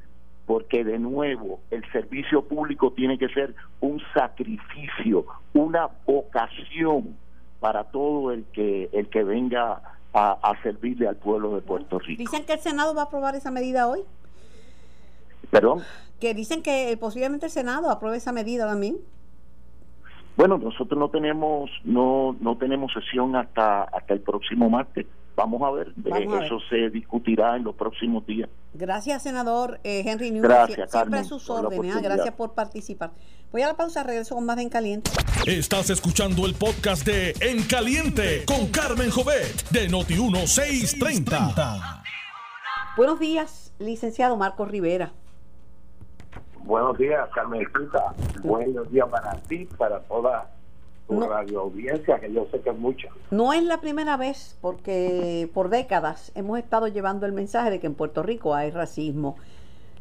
porque 0.46 0.84
de 0.86 0.98
nuevo 0.98 1.60
el 1.72 1.84
servicio 1.92 2.44
público 2.44 2.92
tiene 2.94 3.18
que 3.18 3.28
ser 3.30 3.54
un 3.82 4.02
sacrificio, 4.14 5.26
una 5.54 5.90
vocación 6.06 7.18
para 7.60 7.84
todo 7.86 8.32
el 8.32 8.46
que 8.54 8.90
el 8.94 9.10
que 9.10 9.24
venga 9.24 9.82
a, 10.14 10.32
a 10.42 10.62
servirle 10.64 11.08
al 11.08 11.18
pueblo 11.18 11.56
de 11.56 11.62
Puerto 11.62 12.00
Rico. 12.00 12.20
Dicen 12.20 12.46
que 12.46 12.54
el 12.54 12.60
Senado 12.60 12.96
va 12.96 13.04
a 13.04 13.06
aprobar 13.06 13.36
esa 13.36 13.52
medida 13.52 13.88
hoy. 13.88 14.02
¿Perdón? 15.52 15.84
Que 16.20 16.34
dicen 16.34 16.64
que 16.64 16.98
posiblemente 17.00 17.46
el 17.46 17.52
Senado 17.52 17.92
apruebe 17.92 18.18
esa 18.18 18.32
medida 18.32 18.66
también. 18.66 18.98
Bueno, 20.38 20.58
nosotros 20.58 20.98
no 20.98 21.10
tenemos 21.10 21.70
no 21.84 22.36
no 22.40 22.58
tenemos 22.58 22.92
sesión 22.94 23.36
hasta 23.36 23.84
hasta 23.84 24.14
el 24.14 24.22
próximo 24.22 24.70
martes. 24.70 25.06
Vamos 25.36 25.62
a 25.62 25.72
ver, 25.72 25.94
eso 26.44 26.60
se 26.70 26.90
discutirá 26.90 27.56
en 27.56 27.64
los 27.64 27.76
próximos 27.76 28.26
días. 28.26 28.50
Gracias, 28.74 29.24
senador 29.24 29.80
eh, 29.84 30.04
Henry 30.06 30.30
Newman. 30.30 30.50
Gracias, 30.50 30.92
Siempre 30.92 31.20
a 31.20 31.24
sus 31.24 31.50
órdenes. 31.50 31.96
¿ah? 31.96 32.02
Gracias 32.02 32.36
por 32.36 32.54
participar. 32.54 33.12
Voy 33.52 33.62
a 33.62 33.68
la 33.68 33.76
pausa, 33.76 34.04
regreso 34.04 34.36
con 34.36 34.46
más 34.46 34.58
de 34.58 34.64
En 34.64 34.70
Caliente. 34.70 35.10
Estás 35.48 35.90
escuchando 35.90 36.46
el 36.46 36.54
podcast 36.54 37.06
de 37.06 37.34
En 37.40 37.64
Caliente 37.64 38.44
con 38.46 38.68
Carmen 38.68 39.10
Jovet 39.10 39.70
de 39.70 39.90
Noti1630. 39.90 42.04
Buenos 42.98 43.20
días, 43.20 43.74
licenciado 43.80 44.38
Marcos 44.38 44.70
Rivera. 44.70 45.14
Buenos 46.64 46.98
días, 46.98 47.30
Carmen 47.34 47.68
Buenos 48.44 48.92
días 48.92 49.08
para 49.10 49.34
ti, 49.48 49.68
para 49.78 50.00
toda 50.02 50.50
tu 51.08 51.20
radio 51.20 51.62
audiencia, 51.62 52.20
que 52.20 52.32
yo 52.32 52.48
sé 52.52 52.62
que 52.62 52.70
es 52.70 52.78
mucha. 52.78 53.10
No 53.32 53.52
es 53.52 53.64
la 53.64 53.82
primera 53.82 54.16
vez, 54.16 54.58
porque 54.62 55.50
por 55.54 55.70
décadas 55.70 56.32
hemos 56.36 56.58
estado 56.60 56.88
llevando 56.88 57.26
el 57.26 57.34
mensaje 57.34 57.70
de 57.70 57.80
que 57.80 57.88
en 57.88 57.96
Puerto 57.96 58.24
Rico 58.24 58.56
hay 58.56 58.72
racismo. 58.72 59.36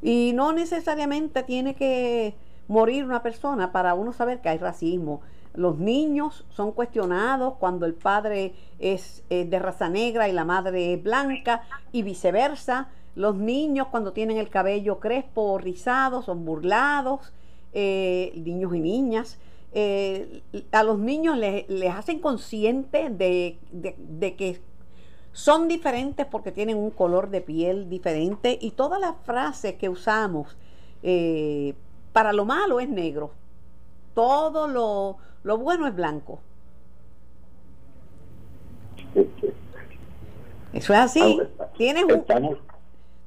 Y 0.02 0.32
no 0.34 0.52
necesariamente 0.52 1.42
tiene 1.42 1.74
que 1.74 2.34
morir 2.68 3.04
una 3.04 3.22
persona 3.22 3.72
para 3.72 3.94
uno 3.94 4.12
saber 4.12 4.40
que 4.40 4.50
hay 4.50 4.58
racismo. 4.58 5.20
Los 5.54 5.78
niños 5.78 6.46
son 6.50 6.70
cuestionados 6.70 7.54
cuando 7.58 7.86
el 7.86 7.94
padre 7.94 8.54
es 8.78 9.24
de 9.28 9.58
raza 9.58 9.88
negra 9.88 10.28
y 10.28 10.32
la 10.32 10.44
madre 10.44 10.94
es 10.94 11.02
blanca 11.02 11.62
y 11.90 12.02
viceversa. 12.02 12.88
Los 13.20 13.36
niños 13.36 13.88
cuando 13.88 14.14
tienen 14.14 14.38
el 14.38 14.48
cabello 14.48 14.98
crespo 14.98 15.42
o 15.42 15.58
rizado 15.58 16.22
son 16.22 16.46
burlados, 16.46 17.34
eh, 17.74 18.32
niños 18.34 18.74
y 18.74 18.80
niñas. 18.80 19.38
Eh, 19.74 20.40
a 20.72 20.82
los 20.82 20.98
niños 20.98 21.36
les, 21.36 21.66
hacen 21.94 22.20
conscientes 22.20 23.18
de, 23.18 23.58
que 24.38 24.62
son 25.32 25.68
diferentes 25.68 26.24
porque 26.24 26.50
tienen 26.50 26.78
un 26.78 26.90
color 26.90 27.28
de 27.28 27.42
piel 27.42 27.90
diferente 27.90 28.58
y 28.58 28.70
todas 28.70 28.98
las 28.98 29.16
frases 29.22 29.74
que 29.74 29.90
usamos 29.90 30.56
eh, 31.02 31.74
para 32.14 32.32
lo 32.32 32.46
malo 32.46 32.80
es 32.80 32.88
negro, 32.88 33.32
todo 34.14 34.66
lo, 34.66 35.18
lo 35.42 35.58
bueno 35.58 35.86
es 35.86 35.94
blanco. 35.94 36.40
Eso 40.72 40.94
es 40.94 40.98
así. 41.00 41.38
Tienes 41.76 42.04
un, 42.04 42.24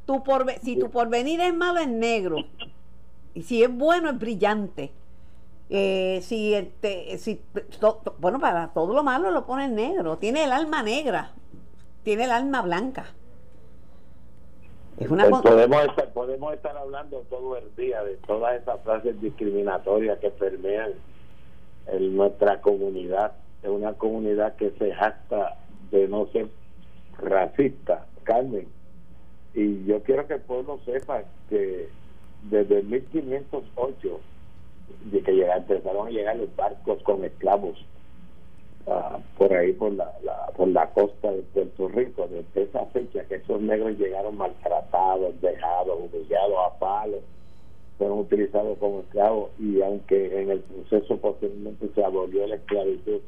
tu 0.06 0.24
si 0.62 0.78
tu 0.78 0.90
porvenir 0.90 1.42
es 1.42 1.54
malo 1.54 1.80
es 1.80 1.88
negro 1.88 2.38
y 3.34 3.44
si 3.44 3.64
es 3.64 3.76
bueno 3.76 4.10
es 4.10 4.20
brillante. 4.20 4.92
Eh, 5.70 6.20
si, 6.22 6.54
este, 6.54 7.18
si 7.18 7.42
bueno 8.20 8.40
para 8.40 8.68
todo 8.74 8.94
lo 8.94 9.02
malo 9.02 9.32
lo 9.32 9.46
pone 9.46 9.68
negro. 9.68 10.18
Tiene 10.18 10.44
el 10.44 10.52
alma 10.52 10.84
negra, 10.84 11.32
tiene 12.04 12.26
el 12.26 12.32
alma 12.32 12.62
blanca. 12.62 13.06
Es 15.00 15.10
una 15.10 15.28
pues 15.28 15.42
podemos, 15.42 15.86
estar, 15.86 16.14
podemos 16.14 16.54
estar 16.54 16.78
hablando 16.78 17.22
todo 17.30 17.58
el 17.58 17.76
día 17.76 18.04
de 18.04 18.18
todas 18.28 18.62
esas 18.62 18.80
frases 18.82 19.20
discriminatorias 19.20 20.20
que 20.20 20.30
permean 20.30 20.92
en 21.88 22.16
nuestra 22.16 22.62
comunidad. 22.62 23.32
Es 23.64 23.70
una 23.70 23.94
comunidad 23.94 24.56
que 24.56 24.72
se 24.78 24.94
jacta 24.94 25.58
de 25.90 26.08
no 26.08 26.28
ser 26.28 26.48
racista, 27.18 28.06
Carmen. 28.24 28.68
Y 29.54 29.86
yo 29.86 30.02
quiero 30.04 30.28
que 30.28 30.36
el 30.36 30.42
pueblo 30.42 30.80
sepa 30.86 31.24
que 31.50 31.90
desde 32.50 32.84
1508, 32.84 34.20
de 35.12 35.22
que 35.22 35.32
llegaron, 35.32 35.64
empezaron 35.64 36.08
a 36.08 36.12
llegar 36.12 36.36
los 36.36 36.56
barcos 36.56 37.02
con 37.04 37.24
esclavos 37.24 37.78
Ah, 38.86 39.18
por 39.38 39.54
ahí 39.54 39.72
por 39.72 39.94
la, 39.94 40.12
por 40.58 40.68
la 40.68 40.90
costa 40.90 41.32
de 41.32 41.42
Puerto 41.42 41.88
Rico. 41.88 42.28
Desde 42.28 42.64
esa 42.64 42.86
fecha 42.88 43.24
que 43.26 43.36
esos 43.36 43.62
negros 43.62 43.98
llegaron 43.98 44.36
maltratados 44.38 45.40
dejados 45.40 46.00
humillados 46.00 46.58
a 46.68 46.80
palos 46.80 47.22
fueron 47.98 48.20
utilizados 48.20 48.78
como 48.80 49.02
esclavos 49.02 49.52
y 49.58 49.82
aunque 49.82 50.42
en 50.42 50.50
el 50.50 50.60
proceso 50.62 51.16
posteriormente 51.18 51.88
se 51.96 52.04
abolió 52.04 52.46
la 52.48 52.56
esclavitud 52.56 53.22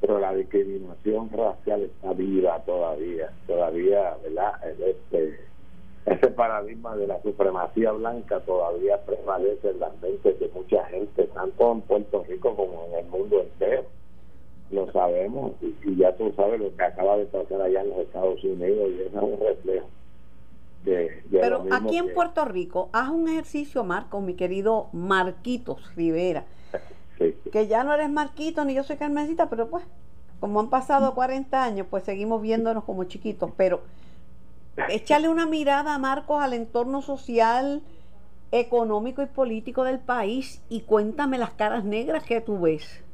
pero 0.00 0.18
la 0.18 0.34
discriminación 0.34 1.28
racial 1.30 1.82
está 1.82 2.14
viva 2.14 2.58
todavía 2.64 3.30
todavía 3.46 4.16
verdad 4.22 4.54
este 4.80 5.38
ese 6.12 6.28
paradigma 6.28 6.96
de 6.96 7.06
la 7.06 7.20
supremacía 7.22 7.92
blanca 7.92 8.40
todavía 8.40 9.02
prevalece 9.04 9.70
en 9.70 9.80
las 9.80 10.00
mentes 10.00 10.38
de 10.38 10.48
mucha 10.48 10.84
gente 10.86 11.24
tanto 11.34 11.72
en 11.72 11.80
Puerto 11.82 12.24
Rico 12.28 12.54
como 12.56 12.86
en 12.86 13.04
el 13.04 13.06
mundo 13.10 13.40
entero. 13.40 13.84
Lo 14.70 14.90
sabemos 14.92 15.52
y, 15.62 15.96
ya 15.96 16.14
tú 16.16 16.32
sabes 16.36 16.60
lo 16.60 16.74
que 16.76 16.82
acaba 16.82 17.16
de 17.16 17.24
pasar 17.26 17.62
allá 17.62 17.80
en 17.80 17.90
los 17.90 17.98
Estados 17.98 18.42
Unidos 18.44 18.90
y 18.90 19.00
eso 19.02 19.16
es 19.16 19.22
un 19.22 19.40
reflejo 19.40 19.86
de, 20.84 21.22
Pero 21.30 21.64
aquí 21.70 21.96
en 21.96 22.14
Puerto 22.14 22.44
Rico, 22.44 22.88
haz 22.92 23.10
un 23.10 23.28
ejercicio, 23.28 23.84
Marco, 23.84 24.20
mi 24.20 24.34
querido 24.34 24.88
Marquitos 24.92 25.94
Rivera, 25.96 26.44
que 27.18 27.66
ya 27.66 27.82
no 27.82 27.92
eres 27.92 28.10
Marquito 28.10 28.64
ni 28.64 28.74
yo 28.74 28.84
soy 28.84 28.96
Carmencita, 28.96 29.50
pero 29.50 29.68
pues, 29.68 29.84
como 30.40 30.60
han 30.60 30.70
pasado 30.70 31.14
40 31.14 31.62
años, 31.62 31.86
pues 31.90 32.04
seguimos 32.04 32.40
viéndonos 32.42 32.84
como 32.84 33.04
chiquitos, 33.04 33.50
pero 33.56 33.80
échale 34.88 35.28
una 35.28 35.46
mirada, 35.46 35.98
Marcos, 35.98 36.42
al 36.42 36.52
entorno 36.52 37.02
social, 37.02 37.82
económico 38.52 39.22
y 39.22 39.26
político 39.26 39.84
del 39.84 39.98
país 39.98 40.64
y 40.68 40.82
cuéntame 40.82 41.38
las 41.38 41.50
caras 41.50 41.84
negras 41.84 42.24
que 42.24 42.40
tú 42.40 42.60
ves 42.60 43.04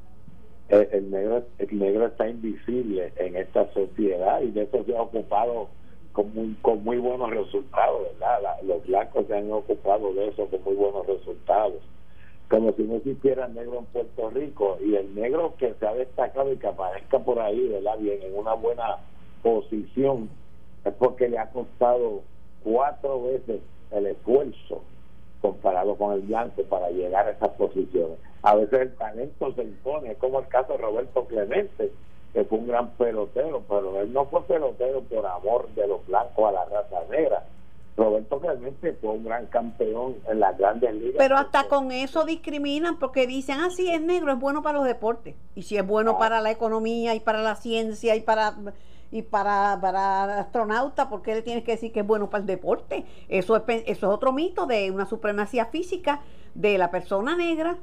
el, 0.69 1.11
negro 1.11 1.45
el 1.59 1.79
negro 1.79 2.07
está 2.07 2.29
invisible 2.29 3.13
en 3.17 3.37
esta 3.37 3.71
sociedad 3.73 4.41
y 4.41 4.51
de 4.51 4.63
eso 4.63 4.85
se 4.85 4.97
ha 4.97 5.03
ocupado 5.03 5.69
con 6.13 6.33
muy, 6.33 6.55
con 6.63 6.83
muy 6.85 6.99
buenos 6.99 7.31
resultados, 7.31 8.03
¿verdad? 8.13 8.57
los 8.63 8.87
blancos 8.87 9.27
se 9.27 9.37
han 9.37 9.51
ocupado 9.53 10.13
de 10.15 10.29
eso 10.29 10.47
con 10.47 10.63
muy 10.63 10.75
buenos 10.75 11.07
resultados. 11.07 11.83
Como 12.49 12.73
si 12.73 12.83
no 12.83 12.97
existiera 12.97 13.49
negro 13.49 13.79
en 13.79 13.87
Puerto 13.87 14.31
Rico 14.31 14.79
y 14.85 14.95
el 14.95 15.15
negro 15.15 15.55
que 15.59 15.75
se 15.75 15.87
ha 15.87 15.95
destacado 15.95 16.53
y 16.53 16.57
que 16.57 16.69
aparezca 16.69 17.19
por 17.19 17.41
ahí, 17.41 17.69
¿verdad? 17.69 17.99
Bien, 17.99 18.23
en 18.23 18.37
una 18.39 18.55
buena 18.55 18.99
posición, 19.43 20.29
es 20.85 20.95
porque 20.95 21.29
le 21.29 21.39
ha 21.39 21.51
costado 21.51 22.23
cuatro 22.63 23.23
veces 23.23 23.61
el 23.91 24.07
esfuerzo 24.07 24.83
comparado 25.41 25.95
con 25.97 26.15
el 26.15 26.23
blanco 26.23 26.63
para 26.65 26.89
llegar 26.91 27.27
a 27.27 27.33
esas 27.33 27.51
posiciones. 27.51 28.19
A 28.43 28.55
veces 28.55 28.81
el 28.81 28.95
talento 28.97 29.53
se 29.55 29.63
impone, 29.63 30.15
como 30.15 30.41
el 30.41 30.49
caso 30.49 30.73
de 30.73 30.79
Roberto 30.79 31.27
Clemente, 31.27 31.93
que 32.33 32.45
fue 32.45 32.59
un 32.59 32.67
gran 32.67 32.91
pelotero, 32.93 33.63
pero 33.69 34.01
él 34.01 34.13
no 34.13 34.25
fue 34.27 34.43
pelotero 34.45 35.03
por 35.03 35.27
amor 35.27 35.69
de 35.75 35.87
los 35.87 36.07
blancos 36.07 36.49
a 36.49 36.53
la 36.53 36.65
raza 36.65 37.01
negra. 37.11 37.45
Roberto 37.97 38.41
Clemente 38.41 38.95
fue 38.95 39.11
un 39.11 39.25
gran 39.25 39.47
campeón 39.47 40.17
en 40.29 40.41
las 40.41 40.59
grandes 40.59 40.95
ligas. 40.95 41.17
Pero 41.19 41.37
hasta 41.37 41.69
con 41.69 41.93
eso 41.93 42.25
discriminan 42.25 42.99
porque 42.99 43.27
dicen, 43.27 43.59
ah, 43.61 43.69
sí, 43.71 43.91
es 43.91 44.01
negro, 44.01 44.33
es 44.33 44.39
bueno 44.39 44.63
para 44.63 44.79
los 44.79 44.87
deportes. 44.87 45.37
Y 45.55 45.63
si 45.63 45.77
es 45.77 45.87
bueno 45.87 46.13
ah. 46.13 46.19
para 46.19 46.41
la 46.41 46.51
economía 46.51 47.15
y 47.15 47.21
para 47.21 47.43
la 47.43 47.55
ciencia 47.55 48.17
y 48.17 48.21
para 48.21 48.57
y 49.15 49.23
para, 49.23 49.79
para 49.81 50.41
astronauta, 50.41 51.09
¿por 51.09 51.23
qué 51.23 51.37
le 51.37 51.43
tienes 51.43 51.63
que 51.63 51.71
decir 51.71 51.93
que 51.93 52.01
es 52.01 52.07
bueno 52.07 52.31
para 52.31 52.41
el 52.41 52.49
deporte? 52.49 53.05
Eso 53.29 53.55
es, 53.55 53.63
eso 53.69 53.85
es 53.87 54.13
otro 54.13 54.33
mito 54.33 54.67
de 54.67 54.91
una 54.91 55.07
supremacía 55.07 55.67
física 55.67 56.21
de 56.55 56.79
la 56.79 56.91
persona 56.91 57.37
negra. 57.37 57.77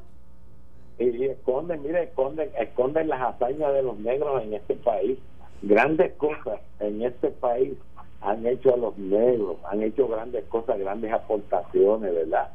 Y, 0.99 1.23
esconden, 1.23 1.83
mire, 1.83 2.03
esconden, 2.03 2.49
esconden 2.59 3.07
las 3.07 3.21
hazañas 3.21 3.71
de 3.73 3.81
los 3.81 3.97
negros 3.99 4.43
en 4.43 4.55
este 4.55 4.75
país. 4.75 5.19
Grandes 5.61 6.11
cosas 6.15 6.59
en 6.81 7.01
este 7.01 7.29
país 7.29 7.77
han 8.19 8.45
hecho 8.45 8.73
a 8.73 8.77
los 8.77 8.97
negros, 8.97 9.55
han 9.63 9.83
hecho 9.83 10.09
grandes 10.09 10.43
cosas, 10.49 10.79
grandes 10.79 11.13
aportaciones, 11.13 12.13
¿verdad? 12.13 12.49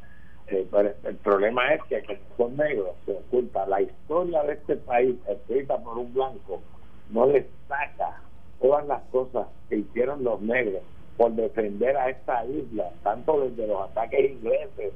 Eh, 0.49 0.67
pero 0.69 0.93
el 1.03 1.15
problema 1.15 1.73
es 1.73 1.81
que, 1.85 2.03
que 2.03 2.19
son 2.37 2.55
negros 2.55 2.91
se 3.07 3.13
oculta. 3.13 3.65
La 3.65 3.81
historia 3.81 4.43
de 4.43 4.53
este 4.53 4.75
país, 4.75 5.15
escrita 5.27 5.79
por 5.79 5.97
un 5.97 6.13
blanco, 6.13 6.61
no 7.09 7.25
les 7.25 7.47
saca 7.67 8.21
todas 8.61 8.85
las 8.87 9.01
cosas 9.11 9.47
que 9.69 9.77
hicieron 10.17 10.23
los 10.23 10.41
negros 10.41 10.81
por 11.17 11.31
defender 11.31 11.97
a 11.97 12.09
esta 12.09 12.45
isla, 12.45 12.91
tanto 13.03 13.41
desde 13.41 13.67
los 13.67 13.89
ataques 13.89 14.31
ingleses 14.31 14.93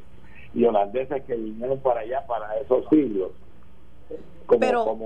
y 0.54 0.66
holandeses 0.66 1.24
que 1.24 1.36
vinieron 1.36 1.80
para 1.80 2.02
allá 2.02 2.26
para 2.28 2.56
esos 2.58 2.88
siglos. 2.90 3.32
pero, 4.60 4.98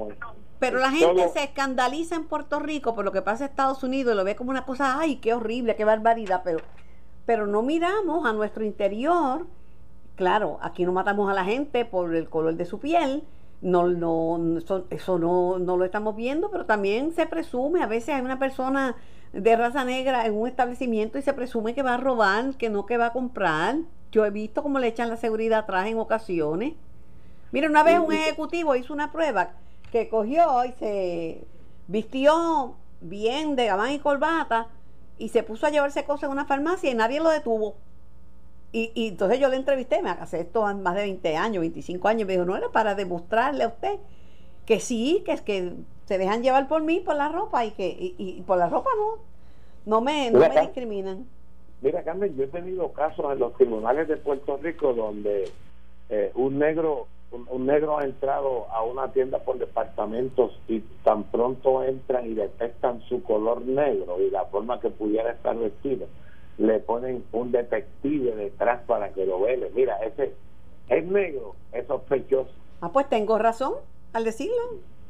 pero 0.59 0.79
la 0.79 0.91
gente 0.91 1.29
se 1.29 1.43
escandaliza 1.43 2.15
en 2.15 2.25
Puerto 2.25 2.59
Rico 2.59 2.95
por 2.95 3.05
lo 3.05 3.11
que 3.11 3.21
pasa 3.21 3.45
en 3.45 3.51
Estados 3.51 3.83
Unidos 3.83 4.13
y 4.13 4.17
lo 4.17 4.23
ve 4.23 4.35
como 4.35 4.51
una 4.51 4.65
cosa, 4.65 4.99
ay, 4.99 5.17
qué 5.17 5.33
horrible, 5.33 5.75
qué 5.75 5.85
barbaridad, 5.85 6.41
pero, 6.43 6.59
pero 7.25 7.47
no 7.47 7.61
miramos 7.61 8.25
a 8.25 8.33
nuestro 8.33 8.65
interior. 8.65 9.45
Claro, 10.15 10.59
aquí 10.61 10.85
no 10.85 10.91
matamos 10.91 11.29
a 11.29 11.33
la 11.33 11.45
gente 11.45 11.85
por 11.85 12.15
el 12.15 12.29
color 12.29 12.55
de 12.55 12.65
su 12.65 12.79
piel, 12.79 13.23
no, 13.65 13.87
no, 13.87 14.59
eso, 14.91 15.17
no, 15.17 15.57
no 15.57 15.75
lo 15.75 15.85
estamos 15.85 16.15
viendo, 16.15 16.51
pero 16.51 16.67
también 16.67 17.11
se 17.13 17.25
presume, 17.25 17.81
a 17.81 17.87
veces 17.87 18.13
hay 18.13 18.21
una 18.21 18.37
persona 18.37 18.95
de 19.33 19.55
raza 19.55 19.83
negra 19.83 20.27
en 20.27 20.35
un 20.35 20.47
establecimiento 20.47 21.17
y 21.17 21.23
se 21.23 21.33
presume 21.33 21.73
que 21.73 21.81
va 21.81 21.95
a 21.95 21.97
robar, 21.97 22.55
que 22.57 22.69
no 22.69 22.85
que 22.85 22.97
va 22.97 23.07
a 23.07 23.13
comprar. 23.13 23.77
Yo 24.11 24.23
he 24.23 24.29
visto 24.29 24.61
cómo 24.61 24.77
le 24.77 24.87
echan 24.87 25.09
la 25.09 25.17
seguridad 25.17 25.59
atrás 25.59 25.87
en 25.87 25.97
ocasiones. 25.97 26.73
Mira, 27.51 27.67
una 27.67 27.81
vez 27.81 27.97
un 27.97 28.13
ejecutivo 28.13 28.75
hizo 28.75 28.93
una 28.93 29.11
prueba 29.11 29.53
que 29.91 30.09
cogió 30.09 30.63
y 30.63 30.71
se 30.73 31.47
vistió 31.87 32.75
bien 33.01 33.55
de 33.55 33.65
gabán 33.65 33.93
y 33.93 33.99
corbata 33.99 34.67
y 35.17 35.29
se 35.29 35.41
puso 35.41 35.65
a 35.65 35.71
llevarse 35.71 36.05
cosas 36.05 36.25
en 36.25 36.33
una 36.33 36.45
farmacia 36.45 36.91
y 36.91 36.93
nadie 36.93 37.19
lo 37.19 37.29
detuvo. 37.29 37.77
Y, 38.77 39.07
entonces 39.07 39.39
yo 39.39 39.47
le 39.47 39.55
entrevisté, 39.55 40.01
me 40.01 40.09
hace 40.09 40.41
esto 40.41 40.63
más 40.75 40.95
de 40.95 41.03
20 41.03 41.37
años, 41.37 41.61
25 41.61 42.09
años, 42.09 42.27
me 42.27 42.33
dijo, 42.33 42.43
no 42.43 42.57
era 42.57 42.67
para 42.67 42.93
demostrarle 42.93 43.63
a 43.63 43.69
usted 43.69 43.99
que 44.65 44.81
sí, 44.81 45.23
que 45.25 45.31
es 45.31 45.41
que 45.41 45.71
se 46.03 46.17
dejan 46.17 46.43
llevar 46.43 46.67
por 46.67 46.83
mí, 46.83 46.99
por 46.99 47.15
la 47.15 47.29
ropa, 47.29 47.63
y 47.63 47.71
que 47.71 47.87
y, 47.87 48.43
por 48.45 48.57
la 48.57 48.67
ropa 48.67 48.89
no, 48.97 49.21
no 49.85 50.01
me, 50.01 50.29
no 50.29 50.39
me 50.39 50.49
discriminan. 50.59 51.25
Mira, 51.81 52.03
Carmen, 52.03 52.35
yo 52.35 52.43
he 52.43 52.47
tenido 52.47 52.91
casos 52.91 53.31
en 53.31 53.39
los 53.39 53.53
tribunales 53.53 54.09
de 54.09 54.17
Puerto 54.17 54.57
Rico 54.57 54.93
donde 54.93 55.49
eh, 56.09 56.31
un 56.35 56.59
negro 56.59 57.07
un, 57.31 57.65
negro 57.65 57.97
ha 57.97 58.03
entrado 58.03 58.67
a 58.71 58.83
una 58.83 59.11
tienda 59.11 59.39
por 59.39 59.57
departamentos 59.57 60.59
y 60.67 60.79
tan 61.03 61.23
pronto 61.23 61.83
entran 61.83 62.25
y 62.25 62.33
detectan 62.33 63.01
su 63.07 63.23
color 63.23 63.61
negro 63.61 64.21
y 64.21 64.29
la 64.29 64.45
forma 64.45 64.79
que 64.79 64.89
pudiera 64.89 65.31
estar 65.31 65.57
vestido, 65.57 66.07
le 66.57 66.79
ponen 66.79 67.23
un 67.31 67.51
detective 67.51 68.35
detrás 68.35 68.81
para 68.87 69.09
que 69.09 69.25
lo 69.25 69.41
vele. 69.41 69.71
Mira, 69.73 69.97
ese 70.03 70.33
es 70.89 71.05
negro, 71.05 71.55
es 71.71 71.85
sospechoso. 71.87 72.51
Ah, 72.81 72.89
pues 72.91 73.09
tengo 73.09 73.37
razón 73.37 73.73
al 74.13 74.23
decirlo. 74.23 74.55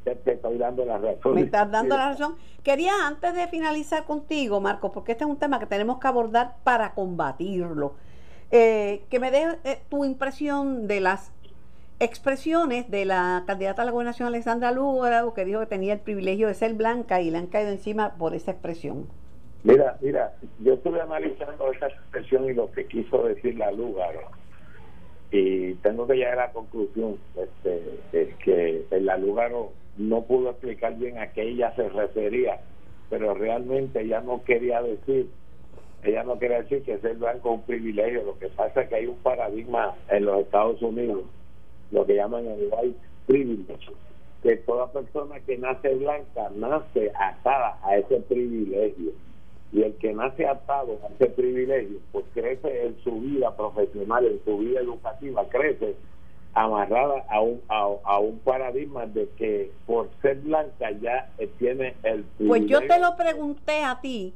Te, 0.03 0.33
estoy 0.33 0.57
dando 0.57 0.85
la 0.85 0.97
razón. 0.97 1.35
Me 1.35 1.41
estás 1.41 1.69
dando 1.69 1.97
la 1.97 2.09
razón. 2.09 2.35
Quería 2.63 2.93
antes 3.07 3.33
de 3.33 3.47
finalizar 3.47 4.05
contigo, 4.05 4.61
Marco, 4.61 4.91
porque 4.91 5.13
este 5.13 5.23
es 5.23 5.29
un 5.29 5.37
tema 5.37 5.59
que 5.59 5.65
tenemos 5.65 5.99
que 5.99 6.07
abordar 6.07 6.55
para 6.63 6.93
combatirlo. 6.93 7.93
Eh, 8.51 9.03
que 9.09 9.19
me 9.19 9.31
dé 9.31 9.57
eh, 9.63 9.81
tu 9.89 10.05
impresión 10.05 10.87
de 10.87 11.01
las 11.01 11.31
expresiones 11.99 12.89
de 12.91 13.05
la 13.05 13.43
candidata 13.47 13.81
a 13.81 13.85
la 13.85 13.91
gobernación 13.91 14.27
Alexandra 14.27 14.71
Lúgaro, 14.71 15.33
que 15.33 15.45
dijo 15.45 15.61
que 15.61 15.65
tenía 15.65 15.93
el 15.93 15.99
privilegio 15.99 16.47
de 16.47 16.53
ser 16.53 16.73
blanca 16.73 17.21
y 17.21 17.31
le 17.31 17.37
han 17.37 17.47
caído 17.47 17.71
encima 17.71 18.15
por 18.15 18.35
esa 18.35 18.51
expresión. 18.51 19.07
Mira, 19.65 19.97
mira, 19.99 20.31
yo 20.59 20.75
estuve 20.75 21.01
analizando 21.01 21.71
esa 21.71 21.87
expresión 21.87 22.45
y 22.45 22.53
lo 22.53 22.71
que 22.71 22.85
quiso 22.85 23.23
decir 23.23 23.57
la 23.57 23.71
Lúgaro 23.71 24.21
y 25.31 25.73
tengo 25.75 26.05
que 26.05 26.13
llegar 26.13 26.37
a 26.37 26.45
la 26.47 26.51
conclusión 26.51 27.17
este, 27.35 27.99
es 28.13 28.35
que 28.35 28.85
la 28.91 29.17
Lúgaro 29.17 29.71
no 29.97 30.21
pudo 30.21 30.51
explicar 30.51 30.95
bien 30.97 31.17
a 31.17 31.31
qué 31.33 31.41
ella 31.41 31.73
se 31.75 31.89
refería, 31.89 32.59
pero 33.09 33.33
realmente 33.33 34.01
ella 34.01 34.21
no 34.21 34.43
quería 34.43 34.83
decir 34.83 35.31
ella 36.03 36.23
no 36.23 36.37
quería 36.37 36.61
decir 36.61 36.83
que 36.83 36.99
ser 36.99 37.15
blanco 37.15 37.49
es 37.49 37.55
un 37.55 37.65
privilegio, 37.65 38.23
lo 38.23 38.37
que 38.37 38.49
pasa 38.49 38.81
es 38.83 38.89
que 38.89 38.95
hay 38.97 39.07
un 39.07 39.17
paradigma 39.17 39.95
en 40.09 40.25
los 40.25 40.41
Estados 40.41 40.79
Unidos 40.83 41.23
lo 41.89 42.05
que 42.05 42.13
llaman 42.13 42.45
el 42.45 42.69
white 42.71 42.99
privilege, 43.25 43.91
que 44.43 44.57
toda 44.57 44.91
persona 44.91 45.39
que 45.39 45.57
nace 45.57 45.95
blanca 45.95 46.51
nace 46.55 47.11
atada 47.15 47.79
a 47.81 47.97
ese 47.97 48.17
privilegio. 48.21 49.13
Y 49.75 49.83
el 49.83 49.93
que 49.95 50.13
nace 50.13 50.47
atado 50.47 50.97
a 51.03 51.13
ese 51.13 51.25
privilegio, 51.31 51.99
pues 52.13 52.23
crece 52.33 52.85
en 52.85 52.95
su 53.03 53.19
vida 53.19 53.53
profesional, 53.57 54.25
en 54.25 54.39
su 54.45 54.59
vida 54.59 54.79
educativa, 54.79 55.45
crece 55.49 55.97
amarrada 56.53 57.25
a 57.29 57.41
un, 57.41 57.61
a, 57.67 58.19
un 58.19 58.39
paradigma 58.39 59.05
de 59.05 59.27
que 59.37 59.71
por 59.85 60.09
ser 60.21 60.37
blanca 60.37 60.91
ya 61.01 61.29
tiene 61.59 61.93
el 62.03 62.23
privilegio. 62.23 62.47
Pues 62.47 62.65
yo 62.67 62.87
te 62.87 63.01
lo 63.01 63.17
pregunté 63.17 63.83
a 63.83 63.99
ti, 63.99 64.33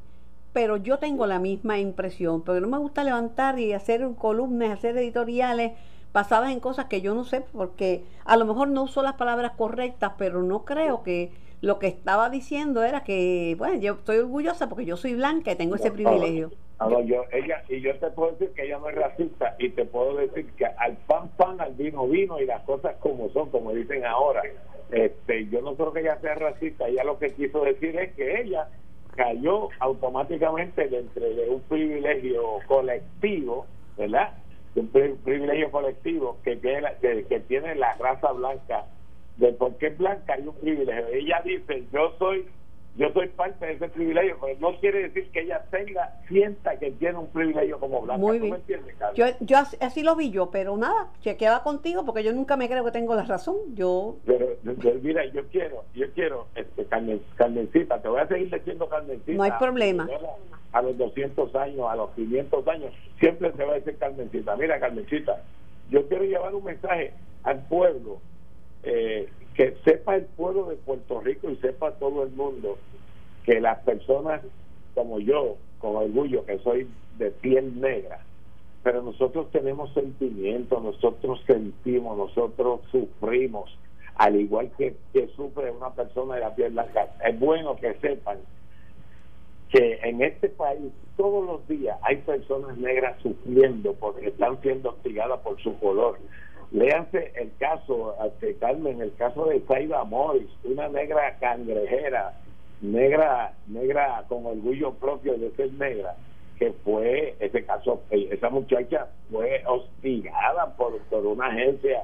pero 0.52 0.76
yo 0.76 1.00
tengo 1.00 1.26
la 1.26 1.40
misma 1.40 1.80
impresión, 1.80 2.42
porque 2.42 2.60
no 2.60 2.68
me 2.68 2.78
gusta 2.78 3.06
levantar 3.06 3.60
y 3.60 3.72
hacer 3.72 4.06
columnas, 4.18 4.72
hacer 4.72 4.98
editoriales 4.98 5.72
basadas 6.12 6.52
en 6.52 6.60
cosas 6.60 6.88
que 6.88 7.00
yo 7.00 7.16
no 7.16 7.24
sé, 7.24 7.46
porque 7.54 8.04
a 8.26 8.36
lo 8.36 8.44
mejor 8.44 8.68
no 8.68 8.84
uso 8.84 9.02
las 9.04 9.14
palabras 9.14 9.54
correctas, 9.56 10.12
pero 10.18 10.44
no 10.44 10.66
creo 10.66 11.02
que 11.02 11.32
lo 11.62 11.80
que 11.80 11.88
estaba 11.88 12.30
diciendo 12.30 12.84
era 12.84 13.04
que, 13.04 13.56
bueno, 13.58 13.80
yo 13.80 13.94
estoy 13.94 14.18
orgullosa 14.18 14.70
porque 14.70 14.86
yo 14.86 14.98
soy 14.98 15.16
blanca 15.16 15.52
y 15.52 15.56
tengo 15.56 15.76
ese 15.76 15.92
privilegio. 15.92 16.52
yo, 17.06 17.24
ella, 17.32 17.64
y 17.68 17.82
yo 17.82 17.98
te 17.98 18.10
puedo 18.12 18.32
decir 18.32 18.52
que 18.56 18.66
ella 18.66 18.80
no 18.80 18.90
es 18.90 18.96
racista 18.96 19.56
y 19.60 19.70
te 19.70 19.86
puedo 19.86 20.16
decir 20.16 20.50
que 20.54 20.66
al 20.66 20.96
pan 21.08 21.30
pan, 21.36 21.60
al 21.60 21.74
vino 21.74 22.08
vino 22.08 22.40
y 22.40 22.46
las 22.46 22.62
cosas 22.64 22.96
como 23.00 23.30
son, 23.30 23.50
como 23.50 23.74
dicen 23.74 24.06
ahora. 24.06 24.42
Este, 24.92 25.48
yo 25.50 25.62
no 25.62 25.76
creo 25.76 25.94
que 25.94 26.00
ella 26.00 26.20
sea 26.22 26.36
racista, 26.36 26.88
ella 26.88 27.04
lo 27.04 27.20
que 27.20 27.34
quiso 27.34 27.64
decir 27.64 27.96
es 28.00 28.14
que 28.16 28.42
ella 28.42 28.70
cayó 29.16 29.70
automáticamente 29.80 30.88
dentro 30.88 31.24
de 31.24 31.50
un 31.50 31.62
privilegio 31.62 32.42
colectivo, 32.68 33.66
¿verdad? 33.98 34.34
un 34.76 34.88
privilegio 34.88 35.72
colectivo 35.72 36.38
que 36.44 36.56
tiene, 36.56 36.88
que, 37.02 37.40
tiene 37.48 37.76
la 37.76 37.96
raza 37.96 38.32
blanca. 38.32 38.86
De 39.40 39.54
por 39.54 39.76
qué 39.78 39.90
blanca 39.90 40.34
hay 40.34 40.48
un 40.48 40.56
privilegio. 40.56 41.08
Ella 41.08 41.42
dice, 41.44 41.84
yo 41.92 42.14
soy 42.20 42.46
yo 43.00 43.10
soy 43.14 43.30
parte 43.30 43.66
de 43.66 43.74
ese 43.74 43.88
privilegio, 43.88 44.38
pero 44.42 44.60
no 44.60 44.78
quiere 44.80 45.04
decir 45.04 45.30
que 45.32 45.44
ella 45.44 45.64
tenga, 45.72 46.20
sienta 46.28 46.78
que 46.78 46.92
tiene 46.92 47.18
un 47.18 47.28
privilegio 47.28 47.80
como 47.80 48.02
blanca. 48.02 48.20
Muy 48.20 48.40
bien. 48.40 48.58
yo, 49.16 49.26
yo 49.40 49.58
así, 49.58 50.04
lo 50.04 50.18
vi 50.18 50.32
yo, 50.32 50.52
pero 50.52 50.76
nada, 50.76 51.08
chequeaba 51.22 51.64
contigo 51.64 52.04
porque 52.06 52.24
yo 52.24 52.34
nunca 52.34 52.58
me 52.58 52.68
creo 52.68 52.84
que 52.84 52.92
tengo 52.92 53.16
la 53.16 53.24
razón. 53.24 53.56
Yo. 53.74 54.18
Pero, 54.26 54.50
mira, 55.02 55.24
yo 55.28 55.48
quiero, 55.48 55.86
yo 55.96 56.12
quiero, 56.14 56.48
este, 56.56 56.86
Carmencita, 57.38 58.02
te 58.02 58.10
voy 58.10 58.20
a 58.20 58.28
seguir 58.28 58.54
diciendo 58.54 58.90
Carmencita. 58.90 59.32
No 59.32 59.44
hay 59.44 59.52
problema. 59.58 60.06
A 60.74 60.82
los 60.82 60.98
200 60.98 61.56
años, 61.56 61.88
a 61.90 61.96
los 61.96 62.10
500 62.12 62.68
años, 62.68 62.94
siempre 63.18 63.54
se 63.54 63.64
va 63.64 63.72
a 63.72 63.76
decir 63.76 63.98
Carmencita. 63.98 64.58
Mira, 64.58 64.78
Carmencita, 64.78 65.42
yo 65.90 66.06
quiero 66.10 66.26
llevar 66.26 66.54
un 66.54 66.66
mensaje 66.66 67.14
al 67.44 67.66
pueblo. 67.68 68.20
Eh, 68.84 69.30
que 69.54 69.76
sepa 69.84 70.16
el 70.16 70.26
pueblo 70.26 70.66
de 70.66 70.78
Puerto 70.78 71.20
Rico 71.20 71.50
y 71.50 71.58
sepa 71.58 71.92
todo 71.96 72.24
el 72.24 72.32
mundo 72.32 72.78
que 73.44 73.60
las 73.60 73.80
personas 73.80 74.42
como 74.96 75.20
yo, 75.20 75.58
con 75.80 75.96
orgullo 75.96 76.46
que 76.46 76.60
soy 76.60 76.88
de 77.18 77.32
piel 77.32 77.80
negra, 77.80 78.20
pero 78.84 79.02
nosotros 79.02 79.50
tenemos 79.52 79.94
sentimientos, 79.94 80.82
nosotros 80.84 81.42
sentimos, 81.46 82.18
nosotros 82.18 82.82
sufrimos, 82.92 83.78
al 84.16 84.36
igual 84.36 84.72
que, 84.78 84.96
que 85.14 85.28
sufre 85.36 85.72
una 85.72 85.92
persona 85.92 86.36
de 86.36 86.42
la 86.42 86.56
piel 86.56 86.74
blanca. 86.74 87.08
Es 87.26 87.40
bueno 87.40 87.76
que 87.76 87.94
sepan 87.96 88.40
que 89.70 90.00
en 90.04 90.22
este 90.22 90.50
país 90.50 90.92
todos 91.16 91.46
los 91.46 91.68
días 91.68 91.98
hay 92.02 92.18
personas 92.18 92.78
negras 92.78 93.22
sufriendo 93.22 93.94
porque 93.94 94.28
están 94.28 94.60
siendo 94.62 94.90
hostigadas 94.90 95.40
por 95.42 95.62
su 95.62 95.78
color. 95.80 96.18
Léanse 96.72 97.32
el 97.36 97.52
caso, 97.58 98.16
de 98.40 98.56
Carmen, 98.58 99.02
el 99.02 99.14
caso 99.16 99.46
de 99.46 99.60
Saida 99.62 100.04
Morris, 100.04 100.50
una 100.64 100.88
negra 100.88 101.36
cangrejera, 101.40 102.34
negra, 102.82 103.54
negra 103.68 104.24
con 104.28 104.46
orgullo 104.46 104.94
propio 104.94 105.36
de 105.38 105.50
ser 105.52 105.74
negra, 105.74 106.16
que 106.60 106.72
fue, 106.84 107.36
ese 107.40 107.66
caso, 107.66 108.04
esa 108.12 108.50
muchacha 108.50 109.08
fue 109.32 109.64
hostigada 109.66 110.76
por, 110.76 111.00
por 111.10 111.26
una 111.26 111.48
agencia, 111.48 112.04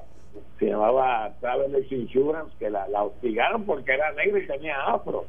se 0.58 0.66
llamaba 0.66 1.32
Travelers 1.42 1.92
Insurance, 1.92 2.56
que 2.58 2.70
la, 2.72 2.88
la 2.88 3.04
hostigaron 3.04 3.66
porque 3.66 3.94
era 3.94 4.14
negra 4.14 4.40
y 4.40 4.48
tenía 4.48 4.82
afro. 4.82 5.26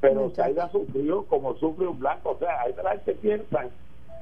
Pero 0.00 0.30
Saida 0.34 0.68
sufrió 0.70 1.24
como 1.24 1.56
sufre 1.56 1.86
un 1.86 1.98
blanco, 1.98 2.32
o 2.32 2.38
sea, 2.38 2.60
hay 2.60 2.74
que 3.06 3.12
piensan 3.12 3.70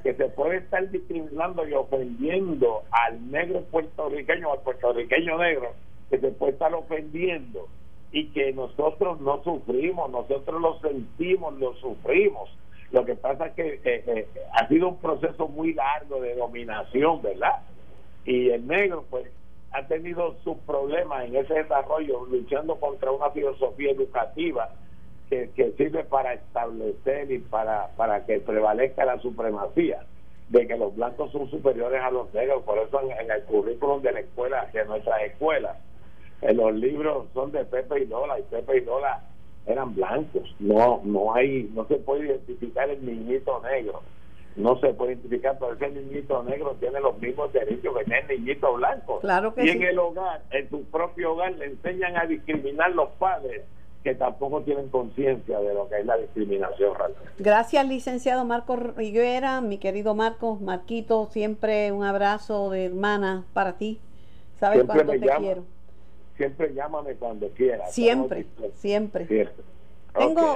que 0.04 0.14
se 0.14 0.28
puede 0.28 0.58
estar 0.58 0.88
discriminando 0.90 1.66
y 1.66 1.72
ofendiendo 1.72 2.82
al 2.90 3.30
negro 3.30 3.62
puertorriqueño, 3.70 4.52
al 4.52 4.60
puertorriqueño 4.60 5.38
negro, 5.38 5.72
que 6.10 6.18
se 6.18 6.30
puede 6.32 6.52
estar 6.52 6.74
ofendiendo 6.74 7.66
y 8.12 8.26
que 8.28 8.52
nosotros 8.52 9.18
no 9.22 9.42
sufrimos, 9.42 10.10
nosotros 10.10 10.60
lo 10.60 10.78
sentimos, 10.80 11.54
lo 11.54 11.74
sufrimos. 11.76 12.54
Lo 12.92 13.06
que 13.06 13.14
pasa 13.14 13.46
es 13.46 13.54
que 13.54 13.80
eh, 13.82 14.04
eh, 14.06 14.28
ha 14.52 14.68
sido 14.68 14.90
un 14.90 14.98
proceso 14.98 15.48
muy 15.48 15.72
largo 15.72 16.20
de 16.20 16.34
dominación, 16.34 17.22
¿verdad? 17.22 17.62
Y 18.26 18.50
el 18.50 18.66
negro, 18.66 19.06
pues, 19.08 19.26
ha 19.72 19.86
tenido 19.86 20.36
sus 20.44 20.58
problemas 20.58 21.24
en 21.24 21.34
ese 21.34 21.54
desarrollo, 21.54 22.26
luchando 22.26 22.76
contra 22.76 23.10
una 23.10 23.30
filosofía 23.30 23.92
educativa 23.92 24.70
que, 25.28 25.72
sirve 25.76 26.04
para 26.04 26.34
establecer 26.34 27.30
y 27.30 27.38
para, 27.38 27.88
para 27.96 28.24
que 28.24 28.40
prevalezca 28.40 29.04
la 29.04 29.18
supremacía 29.20 30.04
de 30.48 30.66
que 30.66 30.76
los 30.76 30.94
blancos 30.94 31.32
son 31.32 31.50
superiores 31.50 32.00
a 32.02 32.10
los 32.10 32.32
negros, 32.34 32.62
por 32.64 32.78
eso 32.78 33.00
en, 33.00 33.30
el 33.30 33.42
currículum 33.44 34.02
de 34.02 34.12
la 34.12 34.20
escuela, 34.20 34.68
de 34.72 34.84
nuestras 34.84 35.22
escuelas, 35.22 35.76
en 36.42 36.56
los 36.56 36.74
libros 36.74 37.26
son 37.32 37.50
de 37.52 37.64
Pepe 37.64 38.02
y 38.02 38.06
Lola, 38.06 38.38
y 38.38 38.42
Pepe 38.42 38.78
y 38.78 38.80
Lola 38.84 39.22
eran 39.66 39.94
blancos, 39.94 40.54
no, 40.58 41.00
no 41.04 41.34
hay, 41.34 41.70
no 41.74 41.86
se 41.86 41.96
puede 41.96 42.26
identificar 42.26 42.90
el 42.90 43.04
niñito 43.04 43.62
negro, 43.62 44.02
no 44.56 44.78
se 44.78 44.92
puede 44.92 45.12
identificar, 45.14 45.56
pero 45.58 45.72
ese 45.72 45.90
niñito 45.90 46.42
negro 46.42 46.76
tiene 46.78 47.00
los 47.00 47.18
mismos 47.18 47.52
derechos 47.52 47.96
que 47.96 48.04
tiene 48.04 48.20
el 48.28 48.44
niñito 48.44 48.74
blanco. 48.74 49.20
Claro 49.20 49.54
que 49.54 49.64
y 49.64 49.70
en 49.70 49.82
el 49.82 49.98
hogar, 49.98 50.42
en 50.50 50.68
su 50.68 50.84
propio 50.84 51.32
hogar, 51.32 51.52
le 51.54 51.66
enseñan 51.66 52.16
a 52.16 52.26
discriminar 52.26 52.92
los 52.92 53.08
padres 53.12 53.62
que 54.04 54.14
tampoco 54.14 54.60
tienen 54.60 54.90
conciencia 54.90 55.58
de 55.58 55.72
lo 55.72 55.88
que 55.88 56.00
es 56.00 56.06
la 56.06 56.18
discriminación 56.18 56.92
Gracias, 57.38 57.88
licenciado 57.88 58.44
Marco 58.44 58.76
Riguera, 58.76 59.62
mi 59.62 59.78
querido 59.78 60.14
Marcos, 60.14 60.60
Marquito, 60.60 61.26
siempre 61.30 61.90
un 61.90 62.04
abrazo 62.04 62.68
de 62.68 62.84
hermana 62.84 63.46
para 63.54 63.78
ti. 63.78 63.98
Sabes 64.60 64.84
cuánto 64.84 65.06
te 65.12 65.20
quiero. 65.20 65.64
Siempre 66.36 66.74
llámame 66.74 67.14
cuando 67.14 67.48
quieras. 67.48 67.94
Siempre, 67.94 68.46
siempre. 68.74 69.48
Tengo, 70.14 70.54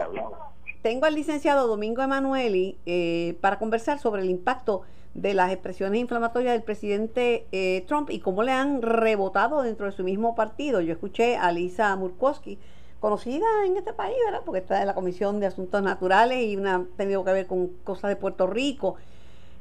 tengo 0.83 1.07
al 1.07 1.15
licenciado 1.15 1.67
Domingo 1.67 2.03
Emanueli 2.03 2.77
eh, 2.85 3.39
para 3.41 3.59
conversar 3.59 3.99
sobre 3.99 4.23
el 4.23 4.29
impacto 4.29 4.83
de 5.15 5.33
las 5.33 5.51
expresiones 5.51 6.01
inflamatorias 6.01 6.53
del 6.53 6.63
presidente 6.63 7.47
eh, 7.53 7.83
Trump 7.89 8.11
y 8.11 8.21
cómo 8.21 8.43
le 8.43 8.53
han 8.53 8.83
rebotado 8.83 9.63
dentro 9.63 9.87
de 9.87 9.93
su 9.93 10.05
mismo 10.05 10.35
partido. 10.35 10.83
Yo 10.83 10.93
escuché 10.93 11.37
a 11.37 11.51
Lisa 11.51 11.97
Murkowski 11.97 12.59
conocida 13.01 13.47
en 13.67 13.77
este 13.77 13.93
país, 13.93 14.17
¿verdad? 14.25 14.43
Porque 14.45 14.61
está 14.61 14.81
en 14.81 14.87
la 14.87 14.95
Comisión 14.95 15.41
de 15.41 15.47
Asuntos 15.47 15.83
Naturales 15.83 16.45
y 16.45 16.57
una 16.57 16.77
ha 16.77 16.85
tenido 16.97 17.25
que 17.25 17.33
ver 17.33 17.47
con 17.47 17.69
cosas 17.85 18.09
de 18.09 18.17
Puerto 18.17 18.47
Rico 18.47 18.97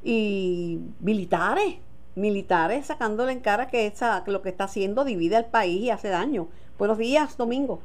y 0.02 0.80
militares 1.00 1.76
militares 2.18 2.86
sacándole 2.86 3.32
en 3.32 3.40
cara 3.40 3.68
que, 3.68 3.86
esa, 3.86 4.22
que 4.24 4.32
lo 4.32 4.42
que 4.42 4.50
está 4.50 4.64
haciendo 4.64 5.04
divide 5.04 5.36
al 5.36 5.46
país 5.46 5.80
y 5.80 5.90
hace 5.90 6.08
daño. 6.08 6.48
Buenos 6.78 6.98
días, 6.98 7.36
Domingo. 7.36 7.80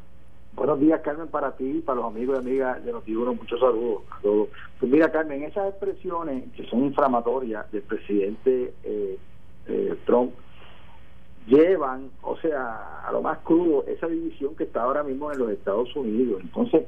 Buenos 0.56 0.80
días, 0.80 1.02
Carmen, 1.02 1.28
para 1.30 1.56
ti 1.56 1.66
y 1.66 1.82
para 1.82 1.98
los 1.98 2.06
amigos 2.06 2.36
y 2.36 2.40
amigas 2.40 2.84
de 2.84 2.92
Notiuno. 2.92 3.34
Muchos 3.34 3.60
saludos 3.60 4.04
a 4.12 4.22
todos. 4.22 4.50
Pues 4.80 4.92
mira, 4.92 5.12
Carmen, 5.12 5.44
esas 5.44 5.70
expresiones 5.70 6.52
que 6.56 6.66
son 6.68 6.84
inflamatorias 6.84 7.72
del 7.72 7.82
presidente 7.82 8.74
eh, 8.84 9.18
eh, 9.68 9.96
Trump 10.06 10.34
llevan, 11.48 12.10
o 12.22 12.38
sea, 12.38 13.02
a 13.06 13.12
lo 13.12 13.22
más 13.22 13.40
crudo, 13.40 13.86
esa 13.88 14.08
división 14.08 14.56
que 14.56 14.64
está 14.64 14.84
ahora 14.84 15.04
mismo 15.04 15.32
en 15.32 15.40
los 15.40 15.52
Estados 15.52 15.96
Unidos. 15.96 16.42
Entonces, 16.42 16.84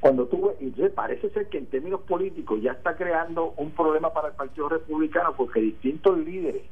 cuando 0.00 0.26
tú 0.26 0.52
y 0.60 0.70
parece 0.88 1.30
ser 1.30 1.46
que 1.46 1.58
en 1.58 1.66
términos 1.66 2.00
políticos 2.00 2.60
ya 2.60 2.72
está 2.72 2.96
creando 2.96 3.54
un 3.56 3.70
problema 3.70 4.12
para 4.12 4.28
el 4.28 4.34
Partido 4.34 4.68
Republicano 4.68 5.34
porque 5.36 5.60
distintos 5.60 6.18
líderes 6.18 6.62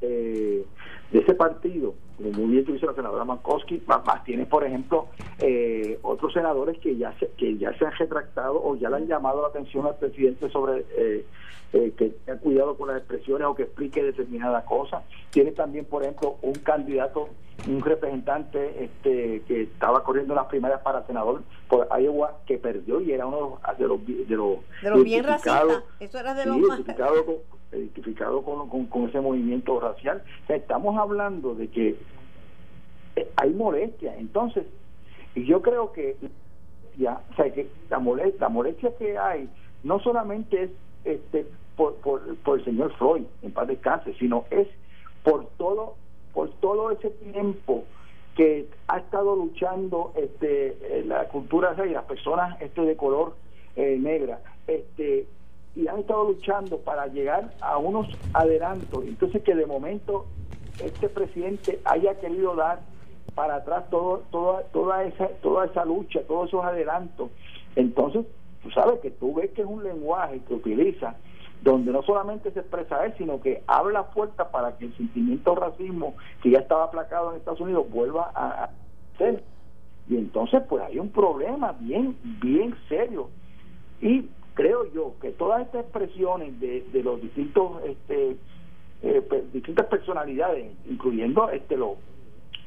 eh, 0.00 0.64
de 1.10 1.20
ese 1.20 1.34
partido, 1.34 1.94
como 2.16 2.30
muy 2.32 2.50
bien 2.52 2.64
dice 2.64 2.86
la 2.86 2.94
senadora 2.94 3.24
Mankowski, 3.24 3.82
más, 3.86 4.24
tiene, 4.24 4.44
por 4.44 4.64
ejemplo, 4.64 5.08
eh, 5.38 5.98
otros 6.02 6.32
senadores 6.32 6.78
que 6.78 6.96
ya 6.96 7.12
se, 7.18 7.28
que 7.30 7.56
ya 7.56 7.72
se 7.78 7.86
han 7.86 7.92
retractado 7.92 8.62
o 8.62 8.76
ya 8.76 8.90
le 8.90 8.96
han 8.96 9.06
llamado 9.06 9.42
la 9.42 9.48
atención 9.48 9.86
al 9.86 9.96
presidente 9.96 10.50
sobre 10.50 10.84
eh, 10.96 11.24
eh, 11.72 11.92
que 11.96 12.10
tenga 12.10 12.38
cuidado 12.40 12.76
con 12.76 12.88
las 12.88 12.98
expresiones 12.98 13.46
o 13.46 13.54
que 13.54 13.64
explique 13.64 14.02
determinada 14.02 14.64
cosa. 14.64 15.02
Tiene 15.30 15.52
también, 15.52 15.86
por 15.86 16.02
ejemplo, 16.02 16.36
un 16.42 16.54
candidato, 16.54 17.28
un 17.66 17.82
representante 17.82 18.84
este 18.84 19.42
que 19.46 19.62
estaba 19.62 20.02
corriendo 20.02 20.34
las 20.34 20.46
primarias 20.46 20.80
para 20.82 21.06
senador 21.06 21.42
por 21.68 21.88
Iowa 22.00 22.38
que 22.46 22.58
perdió 22.58 23.00
y 23.00 23.12
era 23.12 23.26
uno 23.26 23.58
de 23.78 23.86
los 23.86 24.06
de 24.06 24.36
los, 24.36 24.58
de 24.82 24.90
los 24.90 25.04
bien 25.04 25.24
racistas. 25.24 25.84
Eso 26.00 26.18
era 26.18 26.34
de 26.34 26.46
los 26.46 26.58
más 26.58 26.80
identificado 27.72 28.42
con, 28.42 28.86
con, 28.88 29.08
ese 29.08 29.20
movimiento 29.20 29.78
racial. 29.80 30.22
estamos 30.48 30.96
hablando 30.98 31.54
de 31.54 31.68
que 31.68 31.96
eh, 33.16 33.28
hay 33.36 33.50
molestia. 33.50 34.16
Entonces, 34.16 34.66
y 35.34 35.44
yo 35.44 35.62
creo 35.62 35.92
que, 35.92 36.16
ya, 36.96 37.20
o 37.30 37.34
sea, 37.34 37.52
que 37.52 37.68
la 37.90 37.98
molestia, 37.98 38.40
la 38.40 38.48
molestia 38.48 38.96
que 38.96 39.18
hay 39.18 39.48
no 39.82 40.00
solamente 40.00 40.64
es 40.64 40.70
este 41.04 41.46
por, 41.76 41.94
por, 41.96 42.36
por 42.38 42.58
el 42.58 42.64
señor 42.64 42.92
Freud, 42.94 43.24
en 43.42 43.52
paz 43.52 43.68
descanse, 43.68 44.12
sino 44.14 44.44
es 44.50 44.66
por 45.22 45.46
todo, 45.58 45.94
por 46.34 46.50
todo 46.60 46.90
ese 46.90 47.10
tiempo 47.10 47.84
que 48.36 48.68
ha 48.88 48.98
estado 48.98 49.36
luchando 49.36 50.12
este 50.16 51.04
la 51.06 51.28
cultura 51.28 51.74
y 51.84 51.90
las 51.90 52.04
personas 52.04 52.60
este 52.60 52.82
de 52.82 52.96
color 52.96 53.34
eh, 53.74 53.96
negra 53.98 54.40
este 54.68 55.26
y 55.74 55.86
han 55.86 56.00
estado 56.00 56.24
luchando 56.24 56.78
para 56.78 57.06
llegar 57.06 57.52
a 57.60 57.78
unos 57.78 58.08
adelantos. 58.34 59.04
Entonces 59.04 59.42
que 59.42 59.54
de 59.54 59.66
momento 59.66 60.26
este 60.84 61.08
presidente 61.08 61.80
haya 61.84 62.18
querido 62.18 62.54
dar 62.54 62.80
para 63.34 63.56
atrás 63.56 63.84
todo, 63.90 64.24
toda, 64.30 64.62
toda, 64.72 65.04
esa, 65.04 65.28
toda 65.42 65.66
esa 65.66 65.84
lucha, 65.84 66.20
todos 66.26 66.48
esos 66.48 66.64
adelantos. 66.64 67.30
Entonces, 67.76 68.26
tú 68.62 68.70
sabes 68.70 69.00
que 69.00 69.10
tú 69.12 69.34
ves 69.34 69.50
que 69.50 69.62
es 69.62 69.68
un 69.68 69.84
lenguaje 69.84 70.40
que 70.46 70.54
utiliza 70.54 71.14
donde 71.62 71.92
no 71.92 72.02
solamente 72.02 72.50
se 72.52 72.60
expresa 72.60 73.04
él, 73.04 73.14
sino 73.18 73.40
que 73.40 73.62
habla 73.66 74.04
fuerte 74.04 74.42
para 74.50 74.76
que 74.76 74.86
el 74.86 74.96
sentimiento 74.96 75.54
racismo 75.54 76.14
que 76.42 76.50
ya 76.50 76.58
estaba 76.58 76.84
aplacado 76.84 77.30
en 77.30 77.38
Estados 77.38 77.60
Unidos 77.60 77.90
vuelva 77.90 78.30
a 78.34 78.70
ser. 79.16 79.42
Y 80.08 80.16
entonces, 80.16 80.62
pues 80.68 80.82
hay 80.84 80.98
un 80.98 81.10
problema 81.10 81.72
bien, 81.80 82.16
bien 82.40 82.74
serio. 82.88 83.28
Y 84.00 84.28
creo 84.58 84.92
yo 84.92 85.14
que 85.20 85.30
todas 85.30 85.62
estas 85.62 85.82
expresiones 85.82 86.58
de, 86.58 86.84
de 86.92 87.02
los 87.04 87.22
distintos 87.22 87.80
este, 87.84 88.36
eh, 89.02 89.44
distintas 89.52 89.86
personalidades 89.86 90.72
incluyendo 90.90 91.48
este 91.50 91.76
los 91.76 91.92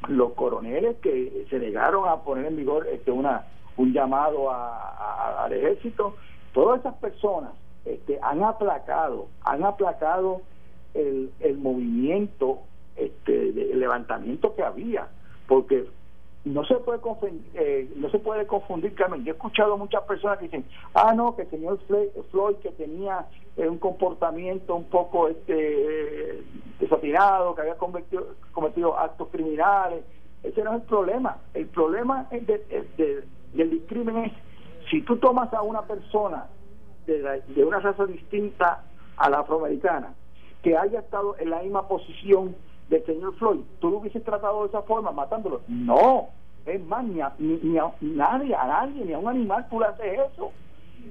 los 0.07 0.31
coroneles 0.31 0.95
que 1.01 1.45
se 1.49 1.59
negaron 1.59 2.07
a 2.07 2.21
poner 2.21 2.45
en 2.45 2.55
vigor 2.55 2.87
este 2.87 3.11
una 3.11 3.45
un 3.75 3.91
llamado 3.91 4.49
a, 4.49 5.43
al 5.43 5.51
ejército 5.51 6.15
todas 6.53 6.79
esas 6.79 6.95
personas 6.95 7.51
este, 7.83 8.17
han 8.21 8.41
aplacado 8.41 9.27
han 9.43 9.65
aplacado 9.65 10.43
el, 10.93 11.29
el 11.41 11.57
movimiento 11.57 12.59
este 12.95 13.51
de 13.51 13.75
levantamiento 13.75 14.55
que 14.55 14.63
había 14.63 15.09
porque 15.45 15.87
no 16.43 16.65
se 16.65 16.75
puede 16.75 16.99
confundir, 16.99 17.43
eh, 17.53 17.91
no 17.95 18.09
se 18.09 18.19
puede 18.19 18.47
confundir 18.47 18.95
Carmen. 18.95 19.23
Yo 19.23 19.33
he 19.33 19.35
escuchado 19.35 19.77
muchas 19.77 20.03
personas 20.03 20.39
que 20.39 20.45
dicen 20.45 20.65
ah 20.93 21.13
no 21.13 21.35
que 21.35 21.43
el 21.43 21.49
señor 21.49 21.79
Floyd 22.31 22.55
que 22.57 22.71
tenía 22.71 23.27
eh, 23.57 23.67
un 23.67 23.77
comportamiento 23.77 24.75
un 24.75 24.85
poco 24.85 25.27
este 25.27 25.53
eh, 26.37 26.43
desatinado 26.79 27.53
que 27.53 27.61
había 27.61 27.75
cometido, 27.75 28.35
cometido 28.53 28.97
actos 28.97 29.27
criminales 29.29 30.03
ese 30.43 30.63
no 30.63 30.71
es 30.71 30.81
el 30.81 30.87
problema. 30.87 31.37
El 31.53 31.67
problema 31.67 32.27
es 32.31 32.47
de, 32.47 33.23
del 33.53 33.81
crimen 33.87 34.17
es 34.25 34.31
si 34.89 35.01
tú 35.03 35.17
tomas 35.17 35.53
a 35.53 35.61
una 35.61 35.83
persona 35.83 36.47
de, 37.05 37.41
de 37.47 37.63
una 37.63 37.79
raza 37.79 38.05
distinta 38.05 38.83
a 39.17 39.29
la 39.29 39.39
afroamericana 39.39 40.15
que 40.63 40.77
haya 40.77 40.99
estado 40.99 41.35
en 41.37 41.49
la 41.49 41.61
misma 41.61 41.87
posición 41.87 42.55
del 42.91 43.05
señor 43.05 43.33
Floyd, 43.35 43.61
¿tú 43.79 43.89
lo 43.89 43.97
hubieses 43.97 44.23
tratado 44.23 44.63
de 44.63 44.67
esa 44.67 44.81
forma, 44.81 45.11
matándolo? 45.11 45.61
No, 45.67 46.27
es 46.65 46.85
más, 46.85 47.03
ni 47.05 47.21
a, 47.21 47.33
ni, 47.39 47.77
a 47.77 47.91
nadie, 48.01 48.53
a 48.53 48.67
nadie, 48.67 49.05
ni 49.05 49.13
a 49.13 49.17
un 49.17 49.29
animal 49.29 49.65
tú 49.69 49.79
le 49.79 49.87
haces 49.87 50.19
eso. 50.33 50.51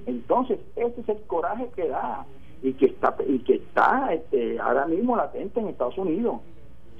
Entonces, 0.06 0.60
ese 0.76 1.00
es 1.00 1.08
el 1.08 1.22
coraje 1.22 1.68
que 1.74 1.88
da 1.88 2.26
y 2.62 2.74
que 2.74 2.86
está 2.86 3.16
y 3.26 3.38
que 3.40 3.54
está 3.54 4.12
este, 4.12 4.60
ahora 4.60 4.86
mismo 4.86 5.16
latente 5.16 5.58
en 5.58 5.68
Estados 5.68 5.96
Unidos. 5.96 6.36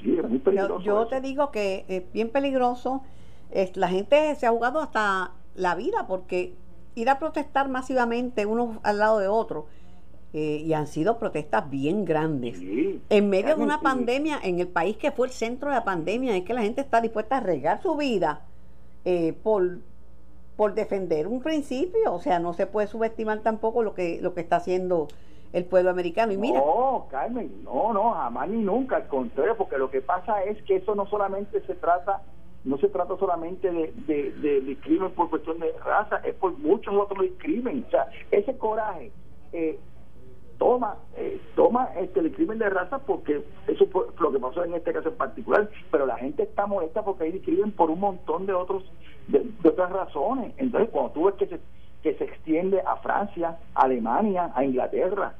Sí, 0.02 0.16
es 0.16 0.28
muy 0.28 0.38
peligroso. 0.38 0.80
Yo, 0.80 1.06
te 1.06 1.20
digo 1.20 1.50
que 1.50 1.84
es 1.86 2.10
bien 2.12 2.30
peligroso. 2.30 3.02
Es, 3.50 3.76
la 3.76 3.88
gente 3.88 4.34
se 4.36 4.46
ha 4.46 4.50
jugado 4.50 4.80
hasta 4.80 5.32
la 5.54 5.74
vida 5.74 6.06
porque 6.08 6.54
ir 6.94 7.10
a 7.10 7.18
protestar 7.18 7.68
masivamente 7.68 8.46
uno 8.46 8.80
al 8.82 8.98
lado 8.98 9.18
de 9.18 9.28
otro 9.28 9.66
eh, 10.32 10.62
y 10.64 10.72
han 10.74 10.86
sido 10.86 11.18
protestas 11.18 11.68
bien 11.70 12.04
grandes. 12.04 12.60
en 12.60 13.30
medio 13.30 13.56
de 13.56 13.62
una 13.62 13.80
pandemia, 13.80 14.38
en 14.42 14.60
el 14.60 14.68
país 14.68 14.96
que 14.96 15.10
fue 15.10 15.26
el 15.26 15.32
centro 15.32 15.70
de 15.70 15.74
la 15.74 15.84
pandemia, 15.84 16.36
es 16.36 16.44
que 16.44 16.54
la 16.54 16.62
gente 16.62 16.80
está 16.80 17.00
dispuesta 17.00 17.34
a 17.34 17.38
arriesgar 17.38 17.82
su 17.82 17.96
vida 17.96 18.42
eh, 19.04 19.32
por, 19.42 19.78
por 20.56 20.74
defender 20.74 21.26
un 21.26 21.42
principio. 21.42 22.12
O 22.12 22.20
sea, 22.20 22.38
no 22.38 22.52
se 22.52 22.66
puede 22.66 22.86
subestimar 22.86 23.40
tampoco 23.40 23.82
lo 23.82 23.94
que, 23.94 24.20
lo 24.22 24.32
que 24.32 24.40
está 24.40 24.56
haciendo 24.56 25.08
el 25.52 25.64
pueblo 25.64 25.90
americano. 25.90 26.32
Y 26.32 26.36
mira, 26.36 26.60
no, 26.60 27.06
Carmen, 27.10 27.64
no, 27.64 27.92
no, 27.92 28.12
jamás 28.12 28.48
ni 28.48 28.62
nunca, 28.62 28.96
al 28.96 29.08
contrario, 29.08 29.56
porque 29.56 29.78
lo 29.78 29.90
que 29.90 30.00
pasa 30.00 30.44
es 30.44 30.62
que 30.62 30.76
eso 30.76 30.94
no 30.94 31.06
solamente 31.06 31.60
se 31.62 31.74
trata 31.74 32.22
no 32.62 32.76
se 32.76 32.88
trata 32.88 33.16
solamente 33.16 33.70
de, 33.72 33.92
de, 34.06 34.60
de, 34.60 34.76
crimen 34.80 35.10
por 35.12 35.30
cuestión 35.30 35.58
de 35.60 35.72
raza, 35.82 36.16
es 36.24 36.34
por 36.34 36.58
muchos 36.58 36.94
otros 36.94 37.26
crímenes. 37.38 37.86
O 37.86 37.90
sea, 37.90 38.08
ese 38.30 38.56
coraje 38.58 39.12
eh, 39.52 39.78
toma 40.60 40.96
eh, 41.16 41.40
toma 41.56 41.88
este 41.96 42.20
el 42.20 42.32
crimen 42.32 42.58
de 42.58 42.68
raza 42.68 42.98
porque 42.98 43.42
eso 43.66 43.86
fue 43.86 44.04
lo 44.20 44.30
que 44.30 44.38
pasó 44.38 44.62
en 44.62 44.74
este 44.74 44.92
caso 44.92 45.08
en 45.08 45.16
particular 45.16 45.70
pero 45.90 46.04
la 46.04 46.18
gente 46.18 46.42
está 46.42 46.66
molesta 46.66 47.02
porque 47.02 47.24
ahí 47.24 47.32
discrimen 47.32 47.72
por 47.72 47.90
un 47.90 47.98
montón 47.98 48.44
de 48.46 48.52
otros 48.52 48.84
de, 49.28 49.46
otras 49.64 49.90
razones. 49.90 50.52
Entonces 50.58 50.90
cuando 50.90 51.12
tú 51.12 51.24
ves 51.24 51.34
que 51.36 51.46
se 51.46 51.60
que 52.02 52.14
se 52.14 52.24
extiende 52.24 52.80
a 52.80 52.96
Francia 52.96 53.58
a 53.74 53.82
Alemania 53.82 54.52
a 54.54 54.62
Inglaterra 54.62 55.32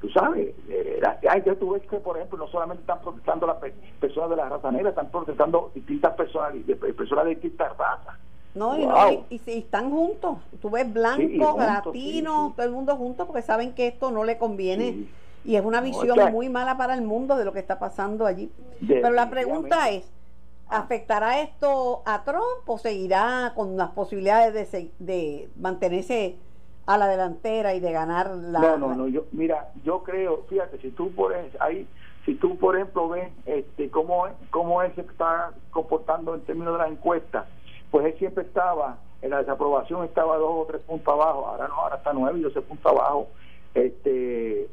tú 0.00 0.08
sabes 0.10 0.54
eh, 0.68 1.00
ya 1.22 1.54
tú 1.54 1.72
ves 1.72 1.82
que 1.86 1.98
por 1.98 2.16
ejemplo 2.16 2.38
no 2.38 2.48
solamente 2.48 2.80
están 2.80 3.00
protestando 3.00 3.46
las 3.46 3.58
personas 4.00 4.30
de 4.30 4.36
la 4.36 4.48
raza 4.48 4.72
negra 4.72 4.90
están 4.90 5.10
protestando 5.10 5.70
distintas 5.72 6.14
personas 6.14 6.66
de, 6.66 6.74
personas 6.74 7.24
de 7.24 7.30
distintas 7.30 7.76
razas 7.76 8.16
no, 8.54 8.78
y, 8.78 8.86
no 8.86 9.26
y, 9.30 9.38
si 9.38 9.58
están 9.58 9.90
juntos. 9.90 10.38
Tú 10.60 10.70
ves 10.70 10.90
blanco, 10.92 11.56
latino, 11.58 12.52
todo 12.56 12.66
el 12.66 12.72
mundo 12.72 12.96
juntos 12.96 13.26
porque 13.26 13.42
saben 13.42 13.74
que 13.74 13.88
esto 13.88 14.10
no 14.10 14.24
le 14.24 14.38
conviene. 14.38 15.06
Y 15.44 15.56
es 15.56 15.64
una 15.64 15.80
visión 15.80 16.32
muy 16.32 16.48
mala 16.48 16.76
para 16.76 16.94
el 16.94 17.02
mundo 17.02 17.36
de 17.36 17.44
lo 17.44 17.52
que 17.52 17.58
está 17.58 17.78
pasando 17.78 18.26
allí. 18.26 18.50
Pero 18.86 19.10
la 19.10 19.28
pregunta 19.28 19.90
es, 19.90 20.10
¿afectará 20.68 21.40
esto 21.40 22.02
a 22.06 22.24
Trump 22.24 22.66
o 22.66 22.78
seguirá 22.78 23.52
con 23.54 23.76
las 23.76 23.90
posibilidades 23.90 24.72
de, 24.72 24.90
de 24.98 25.48
mantenerse 25.56 26.36
a 26.86 26.98
la 26.98 27.08
delantera 27.08 27.74
y 27.74 27.80
de 27.80 27.92
ganar 27.92 28.30
la... 28.30 28.60
No, 28.60 28.78
no, 28.78 28.94
no, 28.94 29.08
yo, 29.08 29.24
mira, 29.32 29.70
yo 29.84 30.02
creo, 30.02 30.44
fíjate, 30.48 30.78
si 30.78 30.90
tú 30.90 31.10
por 31.12 31.34
ahí, 31.60 31.86
si 32.24 32.34
tú 32.34 32.56
por 32.58 32.76
ejemplo 32.76 33.08
ves 33.08 33.30
este 33.46 33.90
cómo, 33.90 34.26
cómo 34.50 34.82
él 34.82 34.92
se 34.94 35.00
está 35.00 35.52
comportando 35.70 36.34
en 36.34 36.42
términos 36.42 36.74
de 36.74 36.78
la 36.78 36.88
encuesta, 36.88 37.46
pues 37.94 38.06
él 38.06 38.18
siempre 38.18 38.42
estaba, 38.42 38.98
en 39.22 39.30
la 39.30 39.38
desaprobación 39.38 40.04
estaba 40.04 40.36
dos 40.36 40.50
o 40.50 40.66
tres 40.66 40.82
puntos 40.82 41.14
abajo, 41.14 41.46
ahora 41.46 41.68
no, 41.68 41.74
ahora 41.74 41.94
está 41.94 42.12
nueve 42.12 42.40
y 42.40 42.42
doce 42.42 42.60
puntos 42.60 42.90
abajo. 42.90 43.28
Este, 43.72 44.66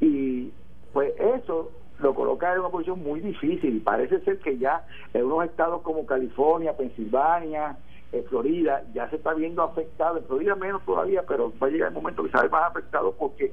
y 0.00 0.52
pues 0.92 1.12
eso 1.18 1.72
lo 1.98 2.14
coloca 2.14 2.52
en 2.52 2.60
una 2.60 2.68
posición 2.68 3.02
muy 3.02 3.18
difícil 3.18 3.82
parece 3.82 4.20
ser 4.20 4.38
que 4.38 4.56
ya 4.56 4.86
en 5.12 5.24
unos 5.24 5.46
estados 5.46 5.82
como 5.82 6.06
California, 6.06 6.76
Pensilvania, 6.76 7.76
eh, 8.12 8.24
Florida, 8.28 8.84
ya 8.94 9.10
se 9.10 9.16
está 9.16 9.34
viendo 9.34 9.64
afectado, 9.64 10.18
en 10.18 10.24
Florida 10.26 10.54
menos 10.54 10.84
todavía, 10.84 11.24
pero 11.26 11.52
va 11.60 11.66
a 11.66 11.70
llegar 11.70 11.88
el 11.88 11.94
momento 11.94 12.22
que 12.22 12.30
se 12.30 12.48
más 12.50 12.70
afectado 12.70 13.16
porque 13.18 13.52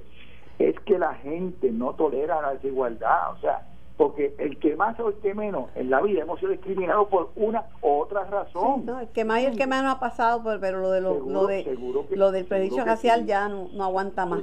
es 0.59 0.80
que 0.82 0.99
la 0.99 1.15
gente 1.15 1.72
no 1.72 1.95
tolera 1.95 2.39
la 2.39 2.53
desigualdad. 2.53 3.32
O 3.32 3.39
sea, 3.39 3.65
porque 3.98 4.36
el 4.38 4.60
que 4.60 4.76
más 4.76 5.00
o 5.00 5.10
el 5.10 5.16
que 5.16 5.34
menos 5.34 5.66
en 5.76 5.89
la 5.89 6.02
vida 6.02 6.22
hemos 6.22 6.39
sido 6.39 6.52
discriminados 6.52 7.08
por 7.08 7.32
una 7.36 7.66
u 7.82 7.88
otra 7.88 8.26
razón. 8.26 8.86
el 9.02 9.08
que 9.10 9.26
más 9.26 9.41
y 9.41 9.45
el 9.45 9.58
que 9.58 9.66
menos 9.66 9.95
ha 9.95 10.00
pasado, 10.00 10.43
pero 10.62 10.80
lo 10.80 10.91
de 10.91 11.02
lo, 11.02 11.48
de 11.48 12.06
lo 12.12 12.32
del 12.32 12.45
prejuicio 12.45 12.86
racial 12.86 13.26
ya 13.26 13.50
no, 13.50 13.68
aguanta 13.84 14.28
más. 14.28 14.41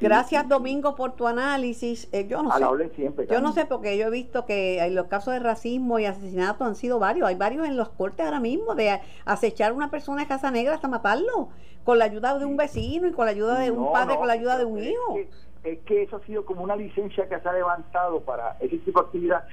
Gracias 0.00 0.48
Domingo 0.48 0.94
por 0.94 1.12
tu 1.12 1.26
análisis. 1.26 2.08
Eh, 2.12 2.26
yo 2.28 2.42
no 2.42 2.52
sé. 2.52 2.90
Siempre, 2.94 3.26
yo 3.26 3.40
no 3.40 3.52
sé 3.52 3.64
porque 3.64 3.96
yo 3.96 4.06
he 4.06 4.10
visto 4.10 4.44
que 4.44 4.86
los 4.92 5.06
casos 5.06 5.32
de 5.32 5.40
racismo 5.40 5.98
y 5.98 6.04
asesinato 6.04 6.64
han 6.64 6.74
sido 6.74 6.98
varios. 6.98 7.26
Hay 7.26 7.36
varios 7.36 7.66
en 7.66 7.76
los 7.76 7.88
cortes 7.88 8.26
ahora 8.26 8.40
mismo 8.40 8.74
de 8.74 9.00
acechar 9.24 9.70
a 9.70 9.74
una 9.74 9.90
persona 9.90 10.22
de 10.22 10.28
casa 10.28 10.50
negra 10.50 10.74
hasta 10.74 10.88
matarlo 10.88 11.48
con 11.84 11.98
la 11.98 12.04
ayuda 12.04 12.38
de 12.38 12.44
un 12.44 12.58
vecino 12.58 13.08
y 13.08 13.12
con 13.12 13.24
la 13.24 13.30
ayuda 13.30 13.58
de 13.58 13.70
un 13.70 13.90
padre, 13.92 14.16
con 14.16 14.26
la 14.26 14.34
ayuda 14.34 14.58
de 14.58 14.66
un 14.66 14.82
hijo 14.82 15.16
es 15.16 15.26
que 15.26 15.47
eso 15.88 16.16
ha 16.16 16.26
sido 16.26 16.44
como 16.44 16.62
una 16.62 16.76
licencia 16.76 17.28
que 17.28 17.38
se 17.38 17.48
ha 17.48 17.52
levantado 17.52 18.20
para 18.20 18.56
ese 18.60 18.78
tipo 18.78 19.00
de 19.00 19.06
actividad 19.06 19.44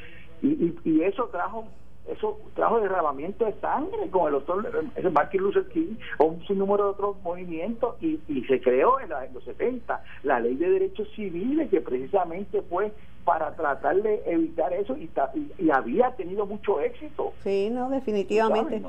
y, 0.41 0.75
y, 0.83 1.01
eso 1.01 1.25
trajo 1.31 1.65
eso 2.07 2.39
trajo 2.53 2.79
derramamiento 2.79 3.45
de 3.45 3.53
sangre 3.59 4.09
con 4.11 4.27
el 4.27 4.33
doctor 4.33 5.11
Martin 5.11 5.41
Luther 5.41 5.67
King 5.69 5.95
o 6.19 6.25
un 6.25 6.45
sinnúmero 6.45 6.83
de 6.83 6.89
otros 6.91 7.15
movimientos 7.23 7.95
y, 8.01 8.19
y 8.27 8.43
se 8.45 8.61
creó 8.61 8.99
en, 8.99 9.09
los 9.33 9.43
70 9.43 10.03
la 10.23 10.39
ley 10.39 10.55
de 10.55 10.69
derechos 10.69 11.07
civiles 11.15 11.69
que 11.69 11.81
precisamente 11.81 12.61
fue 12.63 12.91
para 13.23 13.55
tratar 13.55 13.95
de 14.03 14.21
evitar 14.27 14.71
eso 14.73 14.95
y, 14.95 15.09
y, 15.57 15.71
había 15.71 16.11
tenido 16.11 16.45
mucho 16.45 16.79
éxito. 16.79 17.33
Sí, 17.43 17.71
no, 17.71 17.89
definitivamente. 17.89 18.83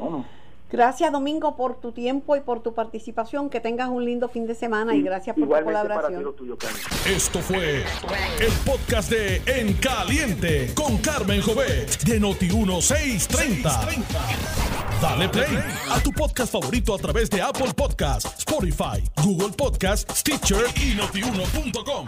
Gracias 0.71 1.13
Domingo 1.13 1.57
por 1.57 1.81
tu 1.81 1.93
tiempo 1.93 2.37
y 2.37 2.41
por 2.41 2.63
tu 2.63 2.75
participación. 2.75 3.51
Que 3.51 3.61
tengas 3.61 3.89
un 3.89 4.05
lindo 4.05 4.29
fin 4.29 4.47
de 4.47 4.55
semana 4.55 4.95
y, 4.95 5.03
gracias 5.03 5.37
por 5.37 5.49
tu 5.49 5.65
colaboración. 5.65 6.35
Esto 7.07 7.39
fue 7.41 7.85
el 8.41 8.53
podcast 8.65 9.11
de 9.11 9.43
En 9.47 9.75
Caliente 9.75 10.73
con 10.75 10.99
Carmen 10.99 11.41
Jovet 11.41 12.03
de 12.03 12.19
Noti 12.19 12.47
1630. 12.47 13.81
Dale 15.01 15.29
play 15.29 15.59
a 15.91 16.01
tu 16.01 16.11
podcast 16.11 16.51
favorito 16.51 16.95
a 16.95 16.99
través 16.99 17.29
de 17.31 17.43
Apple 17.43 17.73
Podcasts, 17.77 18.39
Spotify, 18.39 19.05
Google 19.23 19.51
Podcasts, 19.57 20.21
Stitcher 20.21 20.65
y 20.75 20.95
notiuno.com. 20.95 22.07